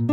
[0.00, 0.08] 欢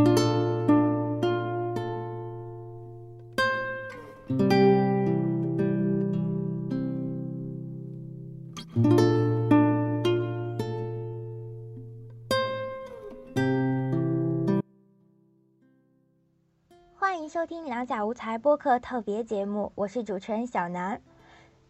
[17.17, 21.01] 迎收听《两小无猜》播客特别节目，我是主持人小南。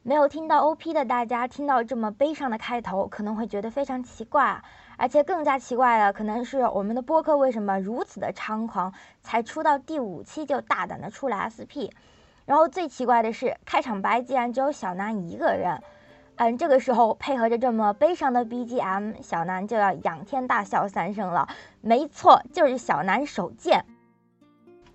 [0.01, 4.63] 没有听到 OP 的大家，听到这么悲伤的开头，可能会觉得非常奇怪。
[4.97, 8.91] 而且更加奇怪的，可能是我们的播客为什么如此的猖狂，
[9.21, 11.87] 才出到第五期就大胆的出了 SP。
[12.45, 15.81] 然后最奇怪的是，开场白竟然只有小南一个人。
[16.37, 21.47] 嗯，这个时候配合着这么悲伤的 BGM，小南就要仰天大笑三声了。
[21.81, 23.83] 没错，就是小南手贱。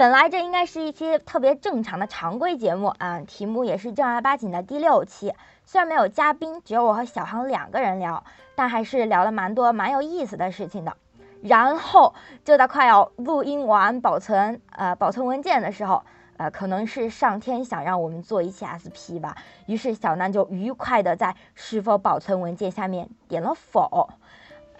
[0.03, 5.33] 本来这应该是一期特别正常的常规节目啊，题目也是正儿八经的第六期。
[5.65, 8.25] 虽然没有嘉宾，只有我和小航两个人聊，
[8.57, 10.97] 但还是聊了蛮多蛮有意思的事情的。
[11.41, 16.03] 然后就在快要录音完、保存呃保存文件的时候，
[16.37, 24.11] 呃，可能是上天想让我们做一期 SP 吧，于是小南就愉快的在是否保存文件下面点了否。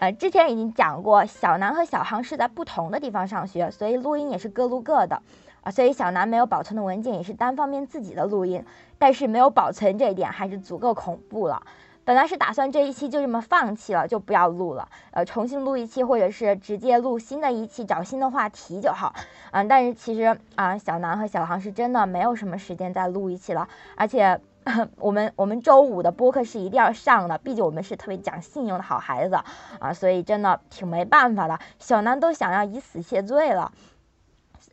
[0.03, 5.21] 呃，之前已经讲过，小南和小航是在不同的地方上学，所以录音也是各录各的
[5.61, 5.71] 啊。
[5.71, 8.65] 所以小南没有保存的文件也是单方面自己的录音，
[8.99, 11.63] 但是没有保存这一点还是足够恐怖了。
[12.03, 19.15] 本来是打算这一期就这么放弃了，就不要录了，呃，重新录一期，或者是直接录新的一期，找新的话题就好。
[19.51, 24.37] 嗯，但是其实啊，小南和小航是真的没有什么时间再录一期了，而且。
[24.97, 29.35] 我们我们周五的播客是一定要上的，毕竟我们是特别讲信用的好孩子
[29.79, 31.59] 啊，所以真的挺没办法的。
[31.79, 33.71] 小南都想要以死谢罪了，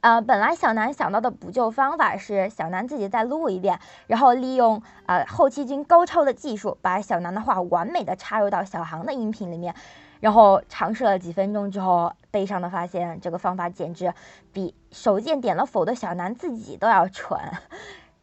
[0.01, 9.75] 呃，本来小南想到的补救方法是小南自己再录一遍，然后利用呃后期君高超的技术，把小南的话完美的插入到小航的音频里面，
[10.21, 14.15] 然后尝试了几分钟之后，悲伤的发现这个方法简直
[14.53, 17.39] 比手贱点了否的小南自己都要蠢。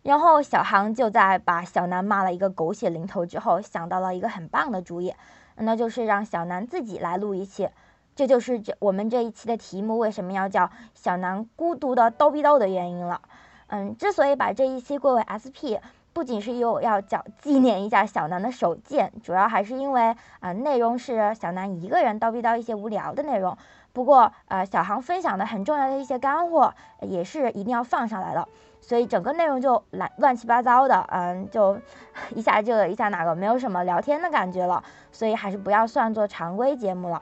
[0.08, 5.14] 然后小航就在把小南骂了一个狗血淋头之后，想到了一个很棒的主意，
[5.58, 7.68] 那就是让小南自己来录一期。
[8.16, 13.22] 这就是这我们这一期的题目为什么要叫小南孤独的叨逼叨的原因了。
[13.68, 15.76] 嗯，之所以把这一期归为 SP，
[16.14, 23.58] 不仅是又要叫纪念一下小南的手贱，主要还是因为啊内容是小南一个人叨逼叨一些无聊的内容。
[23.92, 28.48] 不过呃小航分享的很重要的一些干货也是一定要放上来的。
[28.88, 31.78] 所以整个内容就乱乱七八糟的，嗯，就
[32.34, 34.82] 一下这个一下哪个，没有什么聊天的感觉了，
[35.12, 37.22] 所以还是不要算作常规节目了。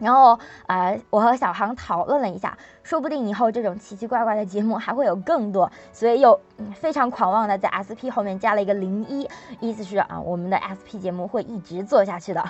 [0.00, 0.36] 然后，
[0.66, 6.40] 呃，我和小航讨论了一下，说不定以后这种奇奇怪怪的节目还会有更多，所以又
[6.74, 9.28] 非常狂妄的在 SP 后面加了一个零一，
[9.60, 12.42] 意思是啊，我们的 SP 节目会一直做下去的。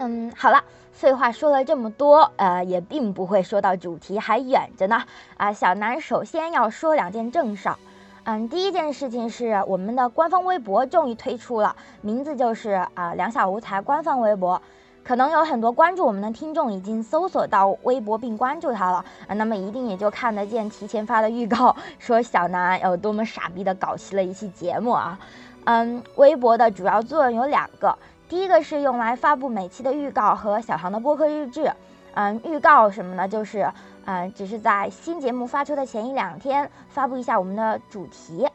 [0.00, 5.02] 嗯，好了，废话说了这么多，呃，也并不会说到主题，还远着呢。
[5.36, 7.76] 啊，小南首先要说两件正事儿。
[8.22, 14.62] 嗯，第一件事情是我们的官方微博终于推出了，名字就是啊两小无才官方微博。
[15.02, 25.18] 可能有很多关注我们的听众已经搜索到微博并关注它了啊，那么一定也就看得见提前发的预告，说小南有多么傻逼的搞起了一期节目啊。
[25.64, 27.98] 嗯，微博的主要作用有两个。
[28.28, 31.72] 第一个是用来发布每期的预告和小航的播客日志，
[32.12, 33.26] 嗯，预告什么呢？
[33.26, 33.72] 就是，
[34.04, 38.46] 嗯，只是在新节目发出的前一两天发布一下我们的主题，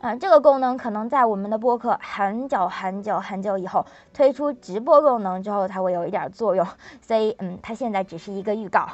[0.00, 3.84] 嗯，这个功能可能在我们的播客很久很久很久以后
[4.14, 6.66] 推出直播功能之后才会有一点作用，
[7.06, 8.88] 所以，嗯，它现在只是一个预告。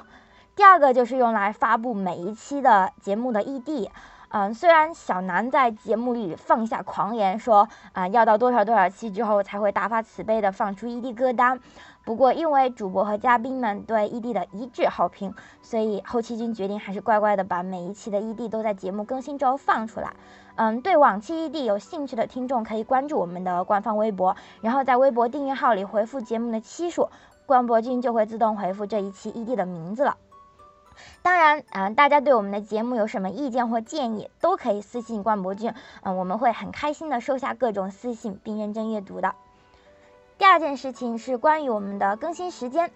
[0.56, 3.88] 第二个就是用来发布每一期的节目的 ED。
[4.36, 11.60] 嗯，虽然小南在节目里放下狂言说，啊，要到多少多少期之后才会大发慈悲的放出 ED 歌单，
[12.04, 20.12] 不过因为主播和嘉宾们对 ED 的一致好评，所以后期君决定还是乖乖的把每一期的 ED 都在节目更新之后放出来。
[20.56, 27.08] 嗯，对往期 ED 有兴趣的听众可以关注我们的官方微博，然后在微博订阅号里回复节目的期数，
[27.46, 30.16] 关博君就会自动回复这一期 ED 的名字了。
[31.22, 35.72] 当然，嗯，大家对我们的节目有什么意见或建议，都可以私信冠博君，
[36.02, 39.34] 嗯，我们会很开心的收下各种私信，并认真阅读的。
[40.36, 42.90] 第二件事情是关于我们的更新时间，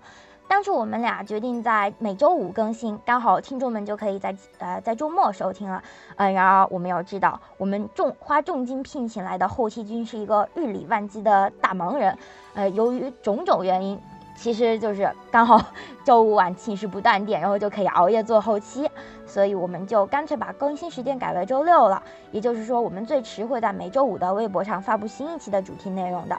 [0.49, 5.82] 当初我们俩决定在每周五更新，刚好听众们就可以在呃在周末收听了，
[6.17, 12.19] 嗯，然而我们要知道，我们重花重金聘请来的后期君是一个日理万机的大忙人，
[12.55, 14.00] 呃，由于种种原因。
[14.40, 15.61] 其实就是刚好
[16.05, 18.88] 周五晚寝室不断电，然后就可以熬夜做后期，
[19.26, 22.00] 所以我们就干脆把更新时间改为周六了。
[22.31, 26.38] 也就是说，我们最迟会在每周五的微博上发布新一期的主题内容的。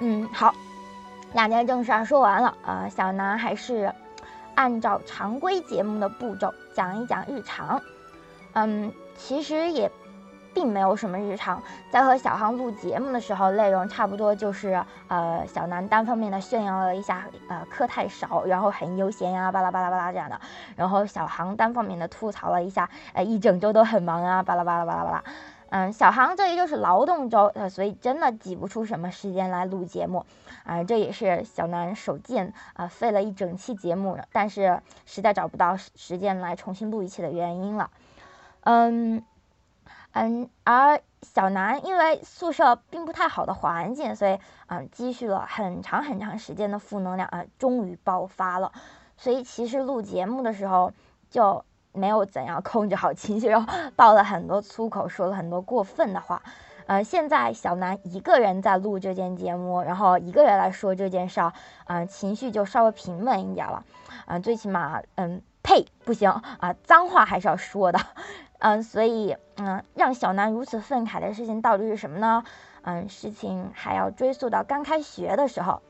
[0.00, 0.54] 嗯，好，
[1.32, 2.54] 两件正事儿说完了。
[2.66, 3.90] 呃，小南还是，
[4.54, 7.80] 按照常规节目的步骤讲一讲日常。
[8.52, 9.90] 嗯，其实也。
[10.56, 20.40] 并没有什么日常，在和小航录节目的时候，内容差不多就是呃小南单方面的炫耀了一下呃课太少，然后很悠闲呀，巴拉巴拉巴拉这样的，
[20.74, 25.24] 然后小航单方面的吐槽了一下，呃一整周都很忙啊，巴拉巴拉巴拉巴拉，
[25.68, 30.24] 嗯，小航这里就是劳动周，呃所以真的挤不出什么时间来录节目，
[30.64, 37.90] 啊这也是小南手贱啊费了一整期节目，但是实在找不到时间来重新录一期的原因了，
[38.62, 39.22] 嗯。
[40.18, 48.72] 嗯，而小南因为宿舍并不太好的环境，所以嗯积蓄了很长很长时间的负能量啊，终于爆发了。
[49.18, 50.90] 所以其实录节目的时候
[51.28, 56.42] 就没有怎样控制好情绪，然后 爆了很多粗口，说了很多过分的话。
[56.86, 61.52] 呃，现在小南一个人在录这件节目，然后一个人来说这件事儿，
[61.88, 63.84] 嗯，情绪就稍微平稳一点了。
[64.26, 67.98] 嗯，最起码，嗯，呸，不行啊，脏话还是要说的。
[68.58, 72.44] 嗯，所以，嗯，让小南如此愤慨的事情到底是什么呢？
[72.82, 75.82] 嗯，事情还要追溯到刚开学的时候。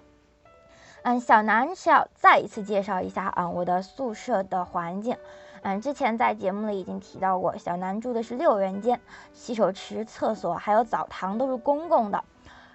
[1.02, 5.16] 嗯，小南是要再一次介绍一下啊，我的宿舍的环境。
[5.62, 9.00] 嗯，之前在节目里已经提到过，小南住的是六人间，
[9.32, 12.24] 洗手池、厕所还有澡堂都是公共的，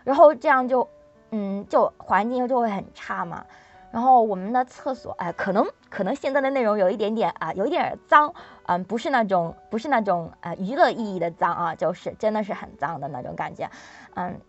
[0.04, 0.88] 然后这样就，
[1.32, 3.46] 嗯，就环境就会很差嘛。
[3.92, 8.34] 然后我们的厕所，哎，可能可能现在的内容有一点点啊，有一点脏，
[8.66, 13.70] 嗯，不是那种不是那种呃娱乐意义的脏啊，就是真的是很脏的那种感觉，
[14.16, 14.40] 嗯，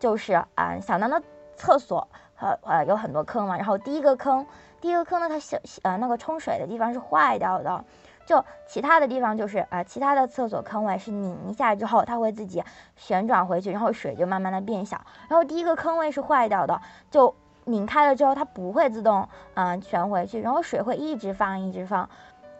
[0.00, 1.22] 就是啊，小南的
[1.54, 4.44] 厕所和呃有很多坑嘛，然后第一个坑，
[4.80, 7.84] 第一个坑呢，它小呃那个冲水的地方是坏掉的，
[8.26, 12.64] 就其他的地方就是啊，其他的厕所坑位是拧一下之后它会自己
[12.96, 16.80] 旋转回去，然后水就慢慢的变小，然后第一个坑位是坏掉的，
[17.12, 17.32] 就。
[17.68, 22.08] 拧开了之后，它不会自动嗯旋回去，然后水会一直放一直放。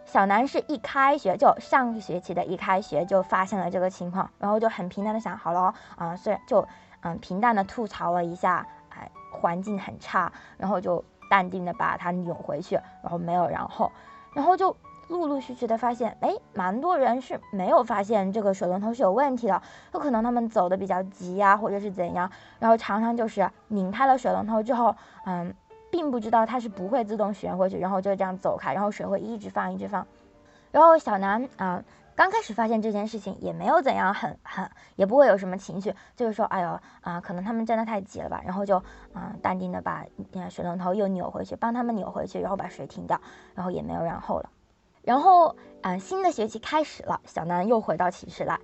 [0.05, 6.67] 小南是一开学就上个学期的一开学就发现了这个情况，然后就很平淡的想好了啊，虽然就
[7.01, 13.91] 嗯平淡的吐槽了一下，哎环境很差，然后就淡定的把它扭回去，然后没有然后，
[14.33, 14.75] 然后就。
[15.09, 19.61] 陆陆续续的发现，哎，蛮多人是没有发现这个水龙头是有问题的，
[19.93, 24.95] 有可能他们走的比较急呀，或者是怎样，然后常常就是拧开了水龙头之后，
[25.25, 25.53] 嗯，
[25.91, 30.05] 并不知道它是不会自动旋回去，然后就这样走开，然后水会一直放一直放。
[30.71, 31.83] 然后小南啊，
[32.13, 38.77] 刚开始发现这件事情也没有怎样，很很也不会有什么情绪，就是说，哎呦啊，可能他们真的太急了吧，然后就
[39.15, 40.05] 嗯淡定的把
[40.51, 43.19] 水龙头又扭回去，帮他们扭回去，然后把水停掉，
[43.55, 44.49] 然后也没有然后了。
[45.09, 48.59] 然后，嗯，新的学期开始了，小南又回到寝室来，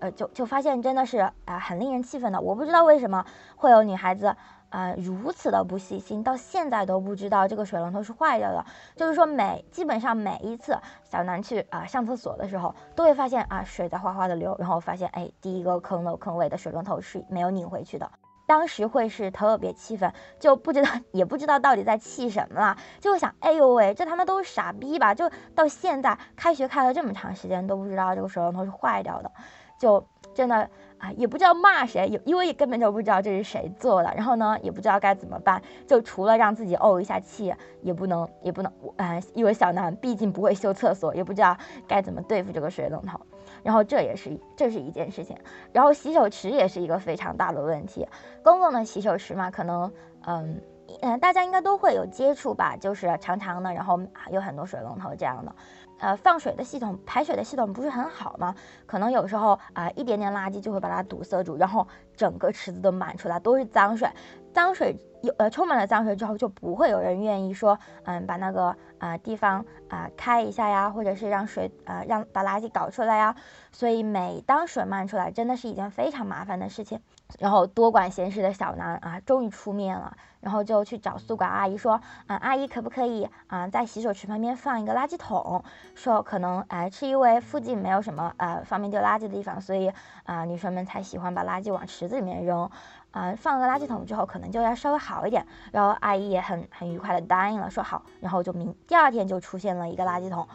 [0.00, 2.40] 呃，就就发现真的是啊，很令人气愤的。
[2.40, 3.24] 我不知道为什么
[3.54, 4.34] 会有女孩子，
[4.70, 8.66] 呃，如此的不细心，到现在都不知道这个水龙头是坏掉的。
[8.96, 18.10] 就是说，每基本上每一次小南去啊上厕所的时候，都会发现啊水在哗哗的流，然后发现哎第一个坑的坑位的水龙头是没有拧回去的。
[18.46, 25.14] 当时会是特别气愤，就不知道 也不知道到底在气什么了，就会想，哎呦喂，这他妈都是傻逼吧？
[25.14, 29.30] 就到现在开学开了这么长时间都不知道这个水龙头是坏掉的，
[29.78, 37.52] 就真的啊，也不知道骂谁，也因为也根本就不知道这是谁做的，然后呢，也不知道该怎么办，就除了让自己怄一下气，
[37.82, 41.56] 也不能也不能，嗯，因为小南毕竟不会修厕所，也不知道
[41.88, 43.20] 该怎么对付这个水龙头。
[43.66, 45.36] 然后这也是这是一件事情，
[45.72, 48.06] 然后洗手池也是一个非常大的问题。
[48.44, 49.92] 公共的洗手池嘛，可能
[50.24, 50.60] 嗯
[51.02, 55.52] 嗯大家应该都会有接触吧，就是常常的，然后有很多水龙头这样的，
[55.98, 58.54] 呃放水的系统排水的系统不是很好嘛，
[58.86, 61.86] 可能有时候啊一点点垃圾就会把它堵塞住，然后
[62.16, 64.08] 整个池子都满出来都是脏水，
[64.52, 64.96] 脏水。
[65.22, 73.34] 有呃充满了脏水之后，就不会有人愿意说，嗯，把那个啊地方啊开一下呀，或者是让水呃让把垃圾搞出来呀。
[73.72, 77.00] 所以每当水漫出来，真的是一件非常麻烦的事情。
[77.38, 85.62] 然后多管闲事的小南啊，终于出面了，然后就去找宿管阿姨说，啊阿姨可不可以啊在洗手池旁边放一个垃圾桶？
[85.94, 89.92] 说可能哎是因为附近没有什么呃方便丢垃圾的地方，所以
[90.24, 92.70] 啊女生们才喜欢把垃圾往池子里面扔。
[93.12, 95.46] 啊，放了个垃圾桶之后，可能就要稍微好一点。
[95.72, 98.02] 然后阿姨也很很愉快的答应了，说好。
[98.20, 100.46] 然后就明第二天就出现了一个垃圾桶，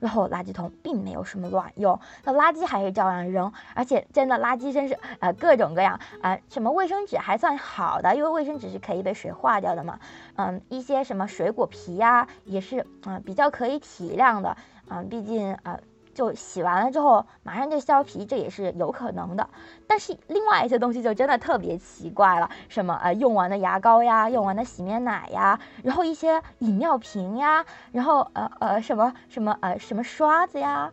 [0.00, 9.98] 然后垃圾桶并没有什么卵用，那垃圾还是照样扔，而且真的垃圾真是呃各种各样啊，什么卫生纸还算好的，因为卫生纸是可以被水化掉的嘛。
[10.36, 14.56] 嗯，一些什么水果皮呀，也是嗯比较可以体谅的。
[14.88, 15.78] 嗯，毕竟啊。
[16.18, 19.48] 就洗完了之后马上就削皮，这也是有可能的。
[19.86, 30.90] 但是另外一些东西就真的特别奇怪了，什么呃用完的牙膏呀，用完的洗面奶呀，然后一些饮料瓶呀，然后呃呃什么什么呃什么刷子呀。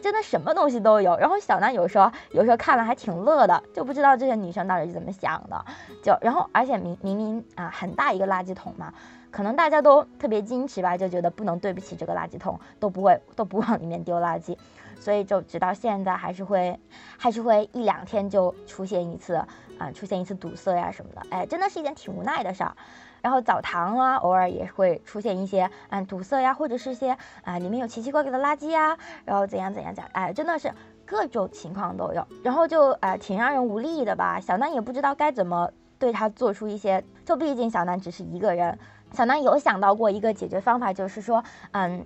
[0.00, 5.66] 真的什么东西都有，然后小南有时候有时候看了还挺乐的，就不知道这些女生到底是怎么想的。
[6.02, 8.94] 就然后而且明明明啊很大一个垃圾桶嘛，
[9.32, 14.56] 可能大家都特别矜持吧，就觉得不能对不起这个垃圾桶，都不会都不往里面丢垃圾，
[15.00, 16.78] 所以就直到现在还是会
[17.16, 19.34] 还是会一两天就出现一次
[19.78, 22.76] 啊出现一次堵塞呀什么的，哎，真的是一件挺无奈的事儿。
[23.22, 30.72] 然后澡堂啊，偶尔也会出现一些嗯堵塞呀，或者是些啊里面有奇奇怪怪的垃圾呀，然后怎样怎样讲，哎，真的是
[31.06, 34.40] 各种情况都有，然后就呃挺让人无力的吧。
[34.40, 35.70] 小南也不知道该怎么
[36.00, 38.76] 对他做出一些，就毕竟小南只是一个人，
[39.12, 41.42] 小南有想到过一个解决方法，就是说
[41.72, 42.04] 嗯。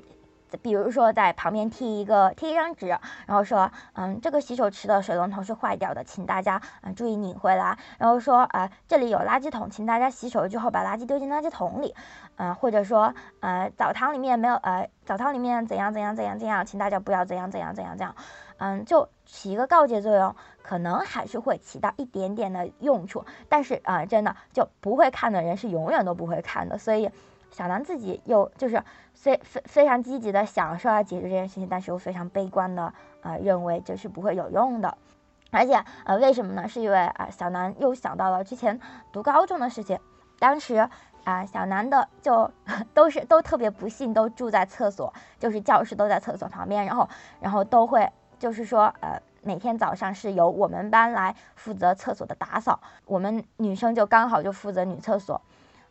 [0.63, 7.77] 比如说，在旁边贴一个贴一张纸，然后说，嗯，这个洗手池的水龙头是坏掉的，请大家嗯注意拧回来。
[7.99, 11.93] 然后说，呃，这里有垃圾桶，请大家洗手之后把垃圾丢进垃圾桶里。
[12.37, 18.15] 嗯，或者说，呃，澡堂里面没有，呃，澡堂里面怎样怎样怎样怎样，请大家不要怎样怎样怎样怎样。
[18.59, 23.25] 嗯，就起一个告诫作用，可能还是会起到一点点的用处。
[23.49, 27.11] 但是啊，真的就不会看的人是永远都不会看的，所以。
[27.53, 28.83] 小南自己又就是
[29.15, 34.99] 非非非常积极的想说要解决这件事情，但是又非常悲观的呃认为这是不会有用的，
[35.53, 36.69] 而且呃为什么呢？
[36.69, 38.79] 是因为啊小南又想到了之前
[39.11, 39.99] 读高中的事情，
[40.39, 40.87] 当时
[41.25, 42.51] 啊小南的就
[42.93, 47.09] 都是都特别不幸，都住在厕所，就是教室都在厕所旁边，然后
[47.41, 48.07] 然后都会
[48.39, 55.41] 就是说呃每天早上是由我们班来负责厕所的打扫，我们女生就刚好就负责女厕所。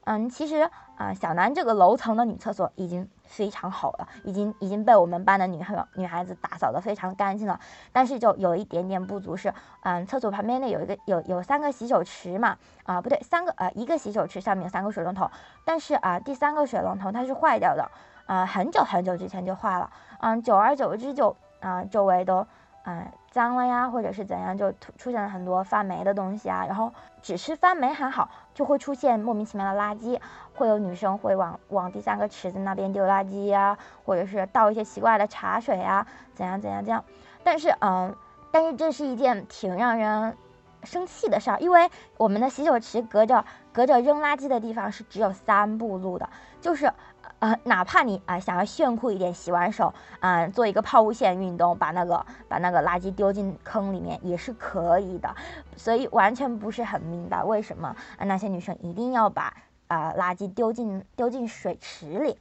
[0.07, 7.59] 嗯，其实啊，小南这个楼层的女厕所已经非常好了，已经已经被我们班的女孩女孩子打扫的非常干净了。
[7.91, 15.27] 但是就有一点点不足是，嗯，厕所旁边呢有一个有有三个洗手池嘛，啊不对，三个呃一个洗手池上面有三个水龙头，
[15.65, 17.89] 但是啊第三个水龙头它是坏掉的，
[18.27, 22.45] 啊很久很久之前就坏了，嗯，久而久之就啊周围都。
[22.87, 26.67] 嗯，脏了呀，或者是怎样，就出现了很多发霉的东西啊。
[26.67, 30.19] 然后只是发霉还好，就会出现莫名其妙的垃圾，
[30.53, 37.03] 会有女生会往往第三个池子那边丢垃圾呀，或者是倒一些奇怪的茶水啊，怎样怎样这样。
[37.43, 38.15] 但是嗯，
[38.51, 40.37] 但是这是一件挺让人
[40.83, 43.43] 生气的事儿，因为我们的洗手池隔着
[43.73, 46.29] 隔着扔垃圾的地方是只有三步路的，
[46.61, 46.93] 就是。
[47.39, 55.35] 啊，哪怕你啊想要炫酷一点，洗完手啊做一个抛物线运动，把那个把那个垃圾丢进坑里面也是可以的，
[55.75, 59.53] 所以完全不是很明白为什么啊那些女生一定要把
[59.87, 62.37] 啊垃圾丢进丢进水池里，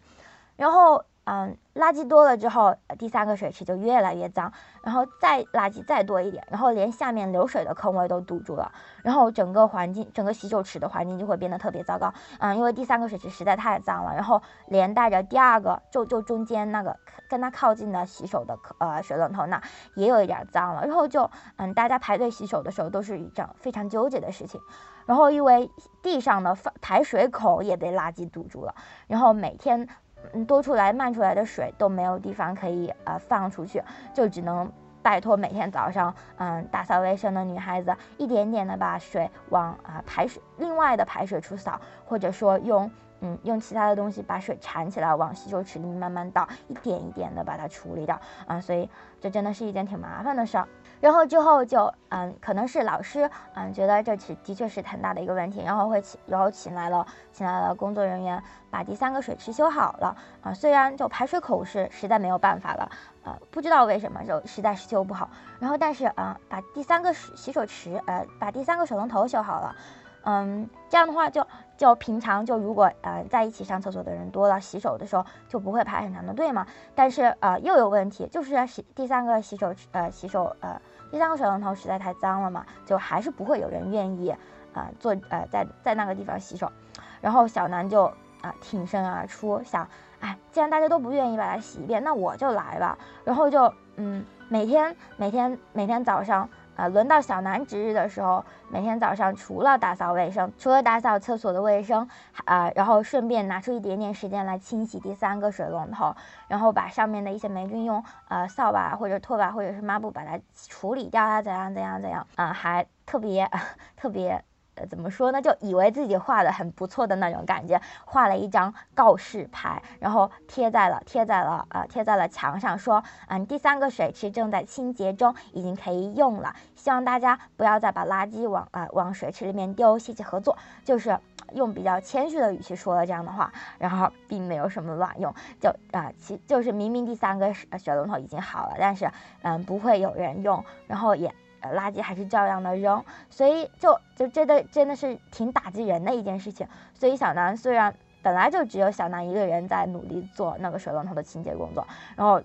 [0.56, 1.04] 然后。
[1.26, 4.52] 嗯，垃圾多了之后，第三个水池就越来越脏，
[4.82, 8.70] 然后再垃圾再多一点，然后连下面流水的坑位都堵住了，
[9.02, 12.12] 然后整个环境，整个洗手池的环境就会变得特别糟糕。
[12.40, 16.94] 嗯，因为第三个水池实在太脏了，然后连带着第二个，就就中间那个
[17.30, 19.62] 跟它靠近的洗手的呃水龙头那
[19.94, 24.60] 也有一点脏了，然后就嗯大家排队洗手的时候都是一件非常纠结的事情，
[25.06, 25.70] 然后因为
[26.02, 28.74] 地上的排水孔也被垃圾堵住了，
[29.06, 29.88] 然后每天。
[30.32, 34.70] 嗯，多出来漫出来的水都没有地方可以呃放出去，就只能
[35.02, 42.90] 拜托每天早上嗯打扫卫生的女孩子一点点的把水往啊排水另外的排水处扫，或者说用
[43.20, 48.88] 嗯用其他的东西把水缠起来往洗手池里面慢慢倒，一点一点的把它处理掉啊，所以
[49.20, 50.68] 这真的是一件挺麻烦的事儿。
[51.00, 60.54] 然后之后就嗯，可能是老师嗯觉得这其的确是很大的一个问题，然后会请然后请来了请来了工作人员把第三个水池修好了啊。
[60.54, 62.90] 虽然就排水口是实在没有办法了
[63.22, 65.28] 啊，不知道为什么就实在是修不好。
[65.58, 69.76] 然后但是啊，把第三个洗手池呃把第三个水龙头修好了，
[70.24, 76.66] 嗯，这样的话就就平常就如果呃在一起上厕所的人多了，洗手的时候就不会排很长的队嘛。
[76.94, 80.80] 但是呃又有问题，就是洗第三个洗手呃洗手呃。
[81.10, 84.34] 第三个水龙头实在太脏了嘛，就还是不会有人愿意
[84.72, 86.72] 啊做呃在在那个地方洗手，
[87.20, 88.06] 然后小南就
[88.40, 89.86] 啊挺身而出，想
[90.18, 96.48] 哎既然大家都不愿意把它洗一遍，那我就来吧，然后就嗯每天每天每天早上。
[96.76, 102.08] 啊，轮到小南值日的时候，每天早上除了打扫卫生，除了打扫厕所的卫生，
[102.44, 106.14] 啊，然后顺便拿出一点点时间来清洗第三个水龙头，
[106.48, 113.48] 然后把上面的一些霉菌用呃扫把或者拖把或者是抹布把它处理掉啊，怎样怎样怎样啊，还特别
[113.96, 114.44] 特别
[114.76, 115.40] 呃，怎么说呢？
[115.40, 130.56] 就以为自己画的很不错的那种感觉，画了一张告示牌，然后贴在了贴在了呃贴在了墙上，说嗯第三个水池正在清洁中，已经可以用了，希望大家不要再把垃圾往啊往水池里面丢，谢谢合作。
[130.84, 131.16] 就是
[131.52, 139.08] 用比较谦虚的语气说了这样的话，然后并没有什么卵用，就啊其就是明明第三个水龙头已经好了，但是
[139.42, 141.32] 嗯不会有人用，然后也。
[141.72, 146.66] 垃圾还是照样的扔，所以就就真的真的是挺打击人的一件事情。
[146.94, 152.42] 所以小南虽然本来就只有小南一个人在努力做那个水龙头的清洁工作，然后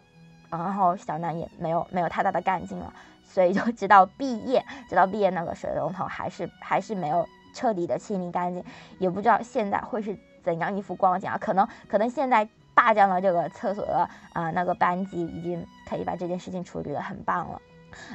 [0.49, 8.63] 然后小南也没有没有太大的干劲了，所以就直到毕业，直到毕业那个水龙头还是还是没有彻底的清理干净，
[8.97, 11.38] 也不知道现在会是怎样一副光景啊？
[11.39, 17.61] 可能可能现在霸占了这个厕所的啊那个班级已经可以把这件事情处理的很棒了。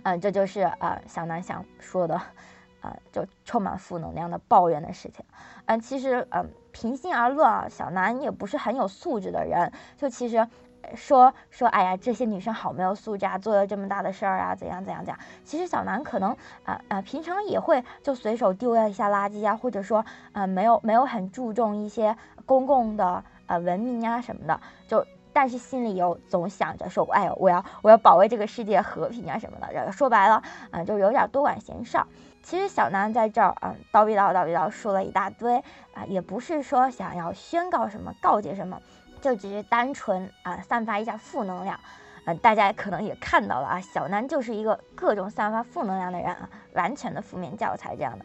[0.03, 2.21] 嗯，这就是呃小南想说的，
[2.83, 5.25] 呃，就充满负能量的抱怨的事情。
[5.67, 9.73] 嗯，其实嗯，平心而论啊，小南也不是很有素质的人。
[9.97, 10.47] 就其实
[10.95, 15.19] 说说，哎呀，这些女生好没有素质啊，做了这么大的事儿啊，怎样怎样怎样。
[15.45, 25.07] 其实小南可能啊啊，平常也会就随手丢了一下垃圾啊，或者说呃，没有没有很注重一些公共的呃文明啊什么的，就。
[25.35, 29.67] 但是心里又总想着说，哎呦，我要我要保卫这个世界和平啊什么的。
[29.73, 31.99] 这个说白了，嗯，就有点多管闲事。
[32.43, 35.57] 其实小南在这儿，嗯，叨逼叨叨逼叨说了一大堆
[35.93, 38.81] 啊，也不是说想要宣告什么、告诫什么，
[39.21, 41.79] 就只是单纯啊散发一下负能量。
[42.27, 48.25] 嗯，大家可能也看到了啊，小南就是一个各种散发负能量的人啊，完全的负面教材这样的。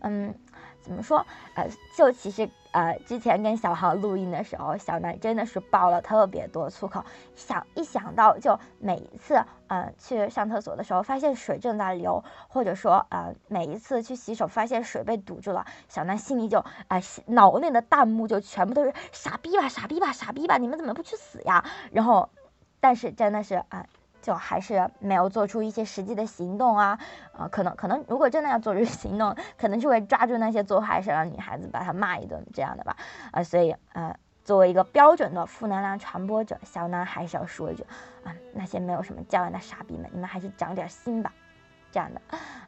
[0.00, 0.34] 嗯，
[0.82, 1.24] 怎么说？
[1.54, 2.50] 呃，就其实。
[2.72, 7.04] 呃，之前跟小航录音的时候，小南真的是爆了特别多粗口。
[7.34, 16.58] 想一想到，就每一次，呃，去上厕所的时候，发现水正在流，或者说，呃，每一次去洗手，发现水被堵住了，小南心里就，
[16.88, 21.64] 啊，脑内的弹幕就全部都是傻逼吧，傻逼吧，傻逼吧，你们怎么不去死呀？
[21.90, 22.28] 然后，
[22.78, 23.86] 但是真的是，啊。
[24.20, 26.98] 就还是没有做出一些实际的行动啊，
[27.32, 32.96] 啊，可能可能如果真的要做出行动，可能就会抓住那些做坏事的女孩子，把她骂一顿这样的吧，
[33.32, 37.84] 啊，所以呃，作为一个标准的负能量传播者，小南还是要说一句，
[38.24, 41.32] 啊，那些没有什么教养的傻逼们，你们还是长点心吧，
[41.90, 42.20] 这样的，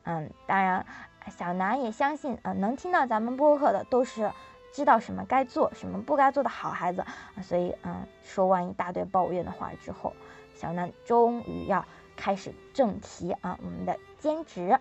[0.04, 0.84] 嗯，当然，
[1.28, 4.30] 小南也相信，呃，能听到咱们播客的都是
[4.72, 7.04] 知道什么该做，什么不该做的好孩子，
[7.42, 10.14] 所以嗯，说完一大堆抱怨的话之后。
[10.62, 14.78] 小南终于要开始正题啊，我们的兼职。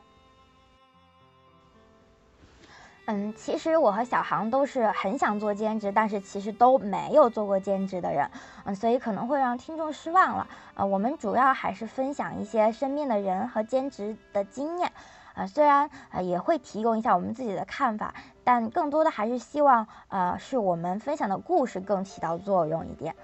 [3.05, 8.29] 嗯，其实我和小航都是很想做兼职，但是其实都没有做过兼职的人，
[8.63, 10.47] 嗯，所以可能会让听众失望了。
[10.75, 14.91] 呃，我们主要还是分享一些身边的人和兼职的经验，
[15.33, 18.13] 啊，虽然呃也会提供一下我们自己的看法，
[18.43, 23.15] 但更多的还是希望呃是我们分享的故事更起到作用一点。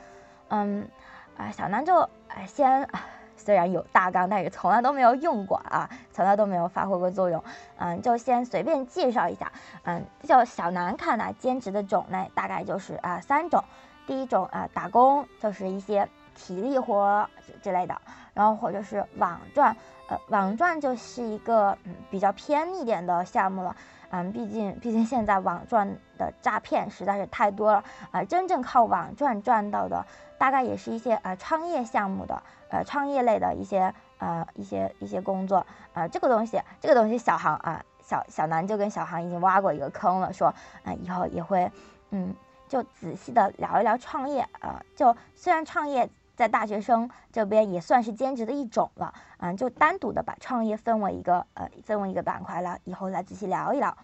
[0.49, 0.89] 嗯，
[1.37, 2.09] 啊，小南就。
[2.45, 2.99] 先，啊
[3.35, 7.43] 虽然有大纲，但是从来都没有用过啊，从来都没有发挥过作用。
[7.77, 9.51] 嗯，就先随便介绍一下。
[9.83, 13.63] 嗯，就小南看呢，兼职的种类大概就是啊三种。
[14.05, 17.27] 第一种啊，打工，就是一些体力活
[17.63, 17.95] 之类的。
[18.33, 19.75] 然后或者是网赚，
[20.07, 23.75] 呃，网赚就是一个嗯比较偏一点的项目了。
[24.09, 30.05] 嗯，毕竟毕竟现在网赚的诈骗实在是太多了啊，真正靠网赚赚到的。
[30.37, 41.69] 大概也是一些呃创业项目的呃创业类的一些呃一些一些工作啊，这个东西这个东西小航啊小小南就跟小航已经挖过一个坑了，说啊以后也会
[42.11, 42.35] 嗯
[42.69, 53.97] 就仔细的聊一聊创业啊，就虽然创业在大学生这边也算是兼职的一种了嗯，就单独的把创业分为一个呃分为一个板块了，以后来仔细聊一聊。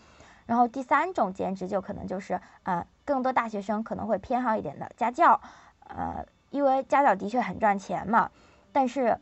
[0.45, 5.39] 然后第三种兼职就可能就是啊更多大学生可能会偏好一点的家教。
[5.87, 8.31] 呃，因为家教的确很赚钱嘛，
[8.71, 9.19] 但是，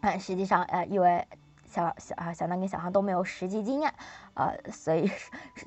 [0.00, 1.26] 嗯，实际上，呃，因为
[1.66, 3.92] 小小啊小南跟小航都没有实际经验，
[4.34, 5.10] 呃，所以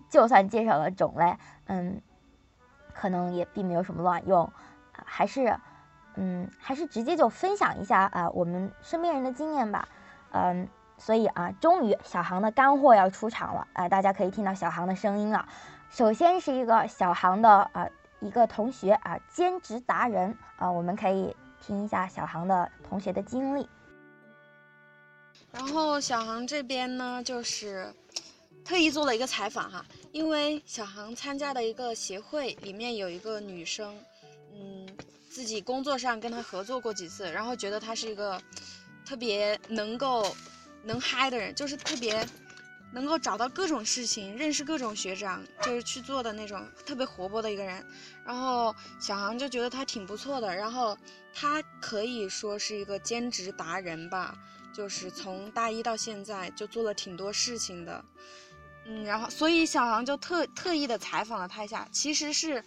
[0.10, 2.02] 就算介绍了种类，嗯，
[2.94, 4.52] 可能也并没有什么卵用，
[4.92, 5.56] 还是，
[6.16, 9.88] 嗯，还是直接就分享一下啊我们身边人的经验吧，
[10.32, 10.68] 嗯，
[10.98, 15.48] 所以啊，终于小航的干货要出场了，啊，大家可以听到小航的声音了，
[15.90, 17.88] 首先是一个小航的啊。
[18.22, 23.70] 一个同学啊，兼职达人啊，我们可以听一下小航的同学的经历。
[25.54, 27.94] 然后小航这边呢，就是
[28.66, 33.96] 特意做了一个采访哈，因为小航参加的一个协会里面有一个女生，
[35.30, 38.42] 自己工作上跟他合作过几次，然后觉得他是一个
[39.06, 40.36] 特别能够
[40.84, 42.28] 能嗨的人，就是特别
[42.92, 47.86] 能够找到各种事情，认识各种学长，就是去做的那种特别活泼的一个人。
[48.26, 50.98] 然后小航就觉得他挺不错的，然后
[51.34, 54.36] 他可以说是一个兼职达人吧，
[54.74, 58.04] 就是从大一到现在就做了挺多事情的。
[58.86, 62.64] 嗯，然后所以小航就特特意的采访了他一下，其实是。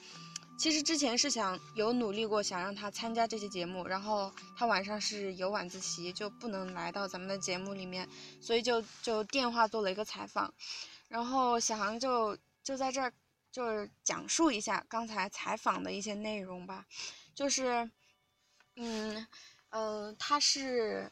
[0.62, 8.08] 其实之前是想有努力过，想让他参加这些节目，然后他晚上是有晚自习，就不能来到咱们的节目里面，
[8.40, 10.54] 所以就就电话做了一个采访，
[11.08, 13.12] 然后小航就就在这儿
[13.50, 16.86] 就是讲述一下刚才采访的一些内容吧，
[17.34, 17.90] 就是，
[18.76, 19.26] 嗯，
[19.70, 21.10] 呃，他是，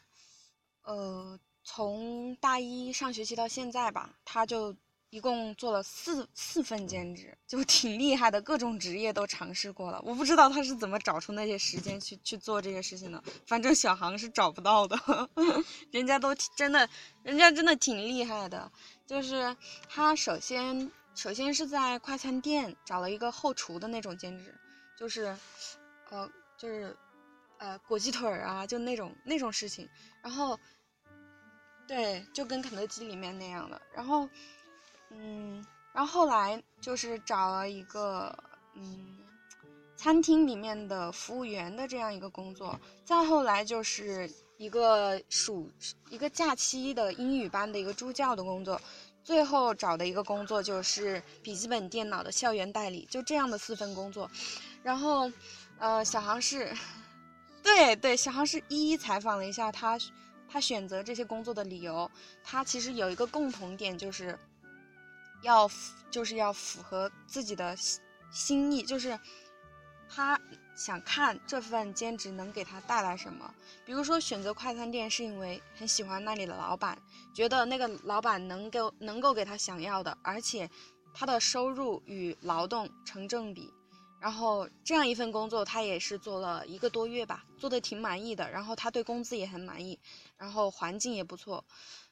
[0.83, 4.77] 呃，从大一上学期到现在吧，他就。
[5.11, 10.01] 一共做了四四份兼职，就挺厉害的，各种职业都尝试过了。
[10.05, 13.21] 我不知道他是怎么找出那些时间去去做这些事情的。
[13.45, 14.97] 反正小航是找不到的，
[15.91, 16.89] 人家都真的，
[17.25, 18.71] 人家真的挺厉害的。
[19.05, 19.57] 就是
[19.89, 24.55] 他首先首先是在快餐店找了一个后厨的那种兼职，
[24.97, 25.37] 就是，
[26.11, 26.97] 呃，就是，
[27.59, 29.89] 呃，裹鸡腿儿啊，就那种那种事情。
[30.23, 30.57] 然后，
[31.89, 33.83] 对，就跟肯德基里面那样的。
[33.93, 34.29] 然后。
[35.11, 38.37] 嗯，然后后来就是找了一个
[38.75, 39.19] 嗯，
[39.97, 45.69] 餐厅里面的服务员的这样一个工作，再后来就是一个暑
[46.09, 48.81] 一个假期的英语班的一个助教的工作，
[49.25, 54.31] 最后找的一个工作就是笔记本电脑的校园代理，就这样的四份工作。
[54.83, 55.31] 然后，
[55.79, 56.73] 呃，小航是，
[57.63, 59.99] 对对，小航是一一采访了一下他，
[60.49, 62.11] 他选择这些工作的理由，
[62.45, 64.39] 他其实有一个共同点就是。
[65.43, 65.71] 要
[66.11, 67.77] 就是要符合自己的
[68.31, 69.19] 心意，就是
[70.09, 70.41] 他
[70.77, 73.53] 想看这份兼职能给他带来什么。
[73.85, 76.99] 比如说选择快餐店是因为很喜欢那里的老板，
[77.35, 80.69] 觉得那个老板能够能够给他想要的，而且
[81.15, 83.73] 他的收入与劳动成正比。
[84.21, 88.51] 然后这样一份工作他也是做了一个多月吧，做的挺满意的。
[88.51, 89.99] 然后他对工资也很满意，
[90.37, 91.65] 然后环境也不错。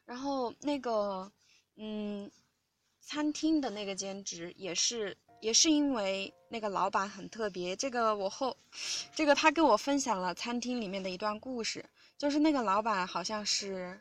[0.05, 1.31] 然后那个
[1.77, 2.31] 嗯。
[3.09, 7.75] 餐厅的那个兼职也是，也是因为那个老板很特别。
[7.75, 8.55] 这个我后，
[9.15, 11.83] 这个他跟我分享了餐厅里面的一段故事，
[12.19, 13.99] 就是那个老板好像是，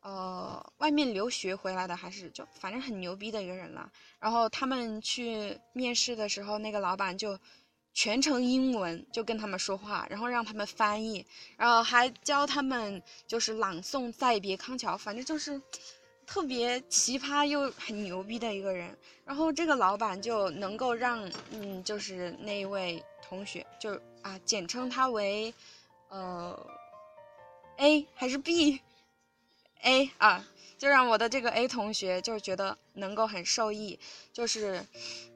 [0.00, 3.90] 呃，外面留学回来的，还是就反正很牛逼的一个人了。
[4.20, 7.38] 然后他们去面试的时候，那个老板就
[7.94, 11.24] 全程英文就跟他们说话，然后让他们翻译，
[11.56, 15.58] 然后还教他们就是朗诵《再别康桥》，反正就是。
[16.26, 25.52] 特别奇葩又很牛逼的一个人，然后这个老板就能够让，嗯，就是那一位同学，就啊，简称他为，
[26.08, 26.58] 呃
[27.76, 30.44] ，A 还是 B？A 啊，
[30.78, 33.98] 就让我的这个 A 同学就觉得能够很受益，
[34.32, 34.84] 就是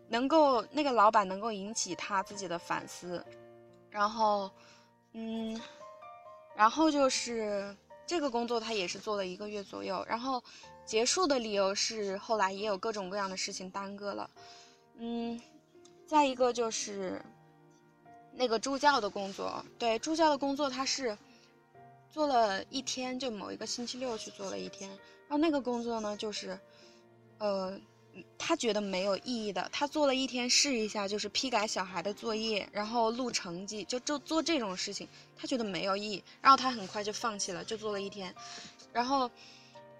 [0.08, 3.24] 能够那个老板能够引起他自己的反思，
[3.90, 4.50] 然后，
[5.12, 5.60] 嗯，
[6.56, 10.42] 然后就是这个工作他也是做了一个月左右，然后。
[10.88, 14.30] 结束的理由是后来也有各种各样的事情耽搁了，
[14.96, 15.38] 嗯，
[16.06, 17.20] 再一个就是
[18.32, 21.18] 那个助教的工作，对助教的工作他是
[22.10, 26.58] 做了一天，就某一个星期六去做了一天，然后那个工作呢就是，
[27.36, 27.78] 呃，
[28.38, 38.34] 他觉得没有意义的，他做了一天试一下，就是批改小孩的作业，然后录成绩，就就做这种事情，他觉得没有意义，然后他很快就放弃了，就做了一天，
[38.90, 39.30] 然后。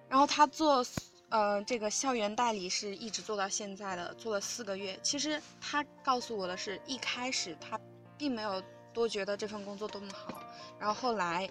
[0.08, 0.84] 然后他做，
[1.28, 4.98] 呃，这个校园代理是一直做到现在的，做了四个月。
[5.02, 7.78] 其实他告诉我的是一开始他
[8.16, 8.62] 并没有
[8.94, 10.42] 多觉得这份工作多么好，
[10.78, 11.48] 然后后来，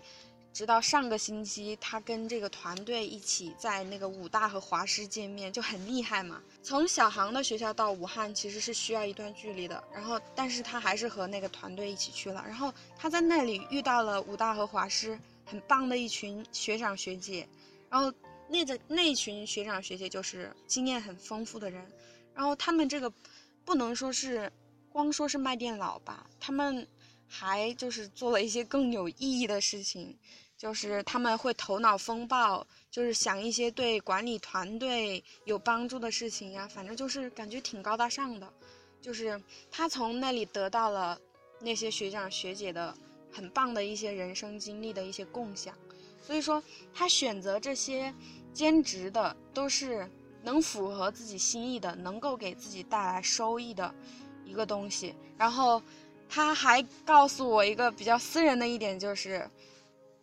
[0.52, 6.42] 直到上个星期，他跟这个团队一起在那个武大和华师见面，就很厉害嘛。
[6.64, 12.44] 从小航的学校到武汉其实是需要一段距离的，然后但是他还是和那个团队一起去了。
[12.48, 17.48] 然后他在那里遇到了武大和华师很棒的一群学长学姐，
[17.92, 18.12] 然后。
[18.50, 21.86] 那的那群学长学姐就是经验很丰富的人，
[22.34, 23.12] 然后他们这个
[23.66, 24.52] 不能说是
[24.90, 26.88] 光说是卖电脑吧，他们
[27.28, 30.18] 还就是做了一些更有意义的事情，
[30.58, 38.52] 就是他们会头脑风暴，就是想一些对管理团队有帮助的事情呀，反正就是感觉挺高大上的，
[39.02, 41.20] 就是他从那里得到了
[41.60, 42.96] 那些学长学姐的
[43.32, 45.76] 很棒的一些人生经历的一些共享，
[46.28, 46.62] 所以说
[46.94, 48.14] 他选择这些。
[48.54, 50.10] 兼职的都是
[50.42, 53.94] 能符合自己心意的，能够给自己带来收益的
[54.44, 55.14] 一个东西。
[55.38, 55.80] 然后
[56.28, 59.48] 他还告诉我一个比较私人的一点，就是，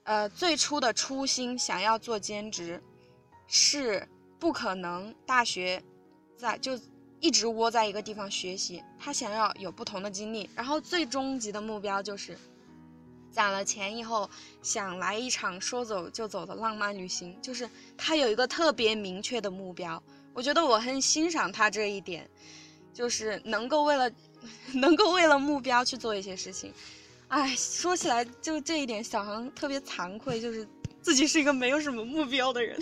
[0.03, 2.83] 呃，最初的初心想要做兼职，
[3.47, 4.05] 是
[4.40, 5.81] 不可能大学
[6.37, 6.77] 在就
[7.21, 12.37] 一直窝在一个地方学习，他想要有不同的经历，然后最终极的目标就是
[13.35, 14.31] 攒了钱以后
[14.62, 17.68] 想来一场说走就走的浪漫旅行，就是
[17.99, 20.01] 他有一个特别明确的目标。
[20.33, 22.31] 我觉得我很欣赏他这一点，
[22.92, 24.11] 就是能够为了
[24.75, 26.73] 能够为了目标去做一些事情。
[27.27, 30.66] 哎，说起来就这一点，小航特别惭愧，就是
[31.03, 32.81] 自己是一个没有什么目标的人。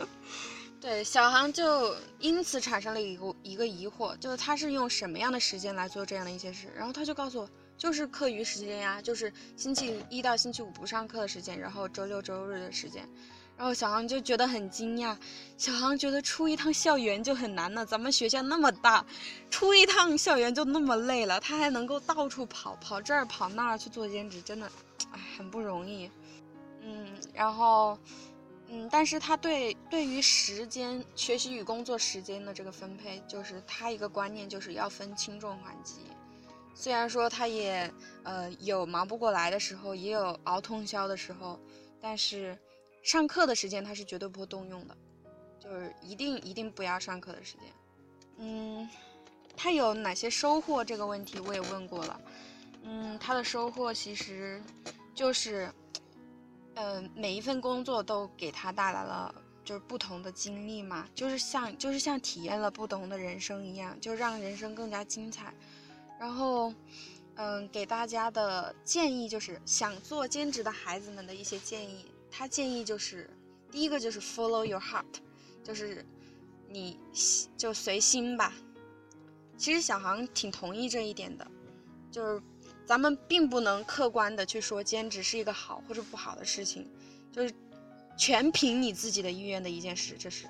[0.80, 6.68] 对，小航就因此产生了一个一个疑惑，就是他是用什么样的时间来做这样的一些事？
[6.74, 13.08] 然后他就告诉我，就是课余时间呀，就是星期一到星期五不上课的时间，然后周六周日的时间。
[13.56, 15.16] 然后小航就觉得很惊讶，
[15.56, 19.04] 小航觉得出一趟校园就很难了，咱们学校那么大，
[19.50, 24.70] 出一趟校园就那么累了，他还能够到处跑，跑这儿跑那儿去做兼职，真的，
[25.10, 26.08] 哎，很不容易。
[26.82, 27.98] 嗯，然后，
[28.68, 35.96] 嗯，但是他对对于时间学习与工作时间的这个分配，就是他一个观念就是要分轻重缓急。
[36.78, 41.58] 虽然说他也呃有忙不过来的时候，也有熬通宵的时候，
[42.00, 42.56] 但是。
[43.00, 44.94] 上课的时间他是绝对不会动用的，
[45.58, 47.62] 就是一定一定不要上课的时间。
[48.36, 48.86] 嗯，
[49.56, 52.20] 他有哪些收获这个问题我也问过了。
[52.82, 54.60] 嗯，他的收获其实
[55.14, 55.72] 就是，
[56.74, 65.54] 嗯，每一份工作都给他带来了就是不同的经历嘛，就是像就是像体验了不同的人生一样，就让人生更加精彩。
[66.18, 66.74] 然后，
[67.36, 72.06] 嗯，给大家的建议就是想做兼职的孩子们的一些建议。
[72.30, 73.30] 他建议就是，
[73.70, 75.04] 第一个就是 follow your heart，
[75.62, 76.04] 就是
[76.68, 76.98] 你
[77.56, 78.52] 就随心吧。
[79.56, 81.46] 其实小航挺同意这一点的，
[82.10, 82.42] 就是
[82.84, 86.90] 咱们并不能客观的去说兼职是一个好或者不好的事情，
[87.32, 87.54] 就是
[88.16, 90.46] 全凭你自己的意愿的一件事，这是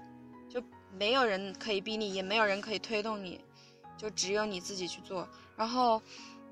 [0.48, 0.62] 就
[0.98, 3.40] 没有人可以逼你，也没有人可以推动你，
[3.96, 5.28] 就只有你自己去做。
[5.59, 6.01] 然后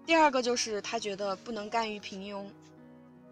[0.04, 2.46] 第二个就是他觉得不能甘于平庸。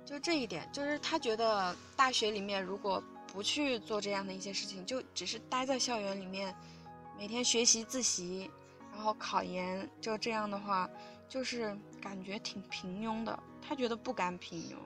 [0.07, 6.55] 就这一点，就是他觉得大学里面如果不去做这样的一些事情，就只是待在校园里面，
[7.19, 8.51] 每天学习自习，
[8.93, 10.89] 然后考研，就这样的话，
[11.29, 13.39] 就是感觉挺平庸的。
[13.67, 14.77] 他觉得不甘平庸，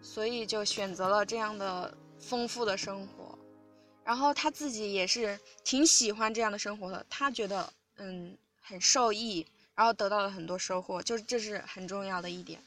[0.00, 3.36] 所以就选择了这样的丰富的生活。
[4.04, 12.60] 然后他自己也是挺喜欢这样的生活的，他觉得嗯很受益，然后得到了很多收获，就这是很重要的一点。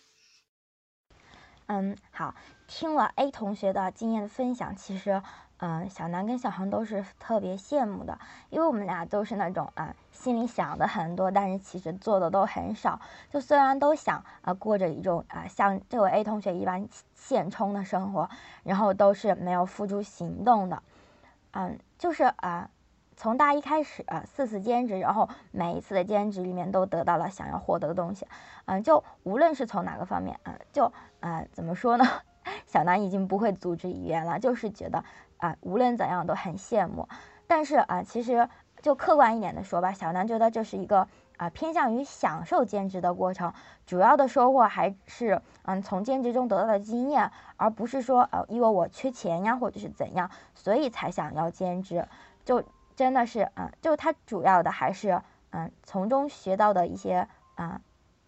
[1.67, 2.33] 嗯，好，
[2.67, 5.21] 听了 A 同学的经验分享，其实，
[5.57, 8.17] 嗯，小南跟小航都是特别羡慕的，
[8.49, 13.01] 因为我们俩都是那种啊，心里想的很多，但是其实做的都很少。
[13.29, 18.29] 就虽然都想啊，过着一种啊，像这位 A 同学一般现充的生活，
[18.63, 20.81] 然后都是没有付诸行动的。
[21.51, 22.69] 嗯，就是啊。
[23.17, 28.27] 从大一开始啊，四次兼职，然后每一次的兼职里面都得到了想要获得的东西，
[28.65, 32.06] 嗯，就无论是从哪个方面，嗯，就啊，怎么说呢？
[32.67, 35.03] 小南已经不会组织语言了，就是觉得
[35.38, 37.10] 啊，无论怎样都很羡慕。
[37.47, 38.47] 但是啊，其实
[38.84, 43.51] 就客观一点的说吧，小南觉得这是一个啊偏向于享受兼职的过程，
[43.88, 52.08] 主要的收获还是嗯从兼职中得到的经验，而不是说呃因为我缺钱呀或者是怎样，所以才想要兼职，
[52.45, 52.63] 就。
[52.97, 57.79] 真的是，嗯，就他主要的还是，嗯，从中学到的一些，啊，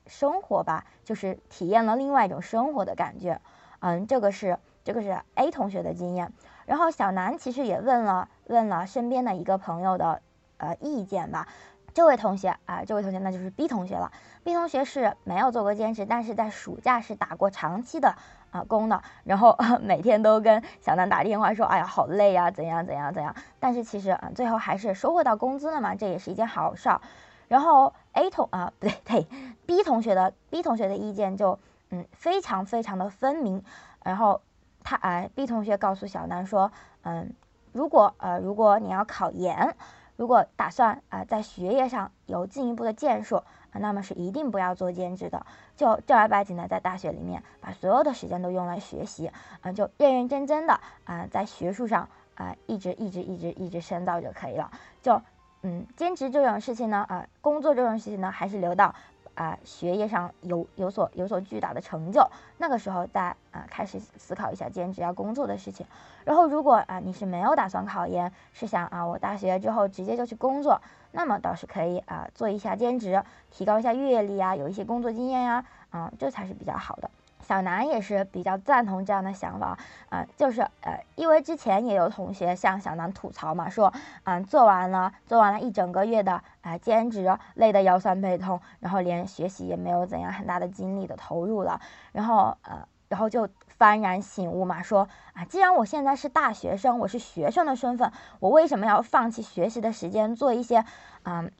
[0.05, 3.41] 生活吧，就是体验了另外一种生活的感觉，
[3.79, 6.31] 嗯，这个是这个是 A 同学的经验，
[6.67, 10.21] 然后小南其实也问了问了身边的一个朋友的，
[10.57, 11.47] 呃，意见吧，
[11.93, 14.11] 这位同学啊，这位同学那就是 B 同学了
[14.43, 18.15] ，B 同学是没有做过兼职，但是在暑假是打过长期的。
[18.51, 23.35] 啊，工的，然后 每天都跟小南打电话说，哎呀，好累呀，怎样怎样怎样。
[23.59, 26.99] 但是其实啊，最后还是收获到工资了嘛，这也是一件好事儿。
[27.47, 29.27] 然后 A 同啊，不对对
[29.67, 31.59] ，B 同学的 B 同学的意见就
[31.91, 33.63] 嗯非常非常的分明。
[34.03, 34.41] 然后
[34.83, 36.71] 他哎，B 同学告诉小南说，
[37.03, 37.31] 嗯，
[37.71, 39.75] 如果呃如果你要考研，
[40.19, 43.79] 如果打算啊在学业上有进一步的建树啊。
[43.79, 45.45] 那么是一定不要做兼职的，
[45.77, 54.69] 就正儿八经的在大学里面把所有的时间都用来学习，啊，就认认真真的啊，在学术上啊一直一直一直一直深造就可以了。
[55.01, 55.21] 就
[55.61, 58.93] 嗯，兼职这种事情呢，啊，工作这种事情呢，还是留到。
[59.39, 65.85] 啊，学业上有有所有所巨大的成就，那个时候再啊开始思考一下兼职要工作的事情。
[66.25, 70.81] 然后如果啊你是没有打算考研，是想啊我大学之后直接就去工作，
[71.13, 77.09] 那么倒是可以啊做一下兼职，提高一下阅历啊，有一些工作经验呀，啊这才是比较好的。
[77.49, 79.75] 小南也是比较赞同这样的想法，
[80.09, 83.91] 啊，就是呃，因为之前也有同学向小南吐槽嘛，说，
[84.25, 91.81] 嗯，做完了做完了一整个月的啊兼职，累得腰酸背痛，然后连学习也没有怎样很大的精力的投入了，
[92.11, 93.47] 然后呃，然后就
[93.79, 100.85] 幡然醒悟嘛，说啊，既然我现在是大学生，我是学生的身份，我为什么要放弃学习的时间做一些，
[101.23, 101.51] 嗯。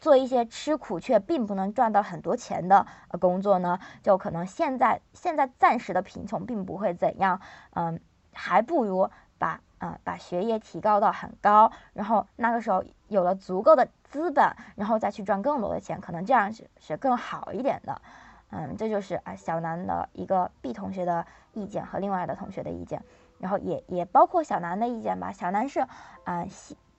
[0.00, 7.40] 做一些吃苦却并不能赚到很多钱的呃工作呢，就可能现在现在暂时的贫穷并不会怎样，
[7.74, 8.00] 嗯，
[8.32, 18.00] 还不如把啊把学业提高到很高，然后那个时候有了足够的资本，然后再去赚更多的钱，可能这样是是更好一点的，
[18.50, 23.02] 嗯，这就是啊小南的一个 B 同学的意见和另外的同学的意见，
[23.38, 25.80] 然后也也包括小南的意见吧，小南是
[26.24, 26.46] 啊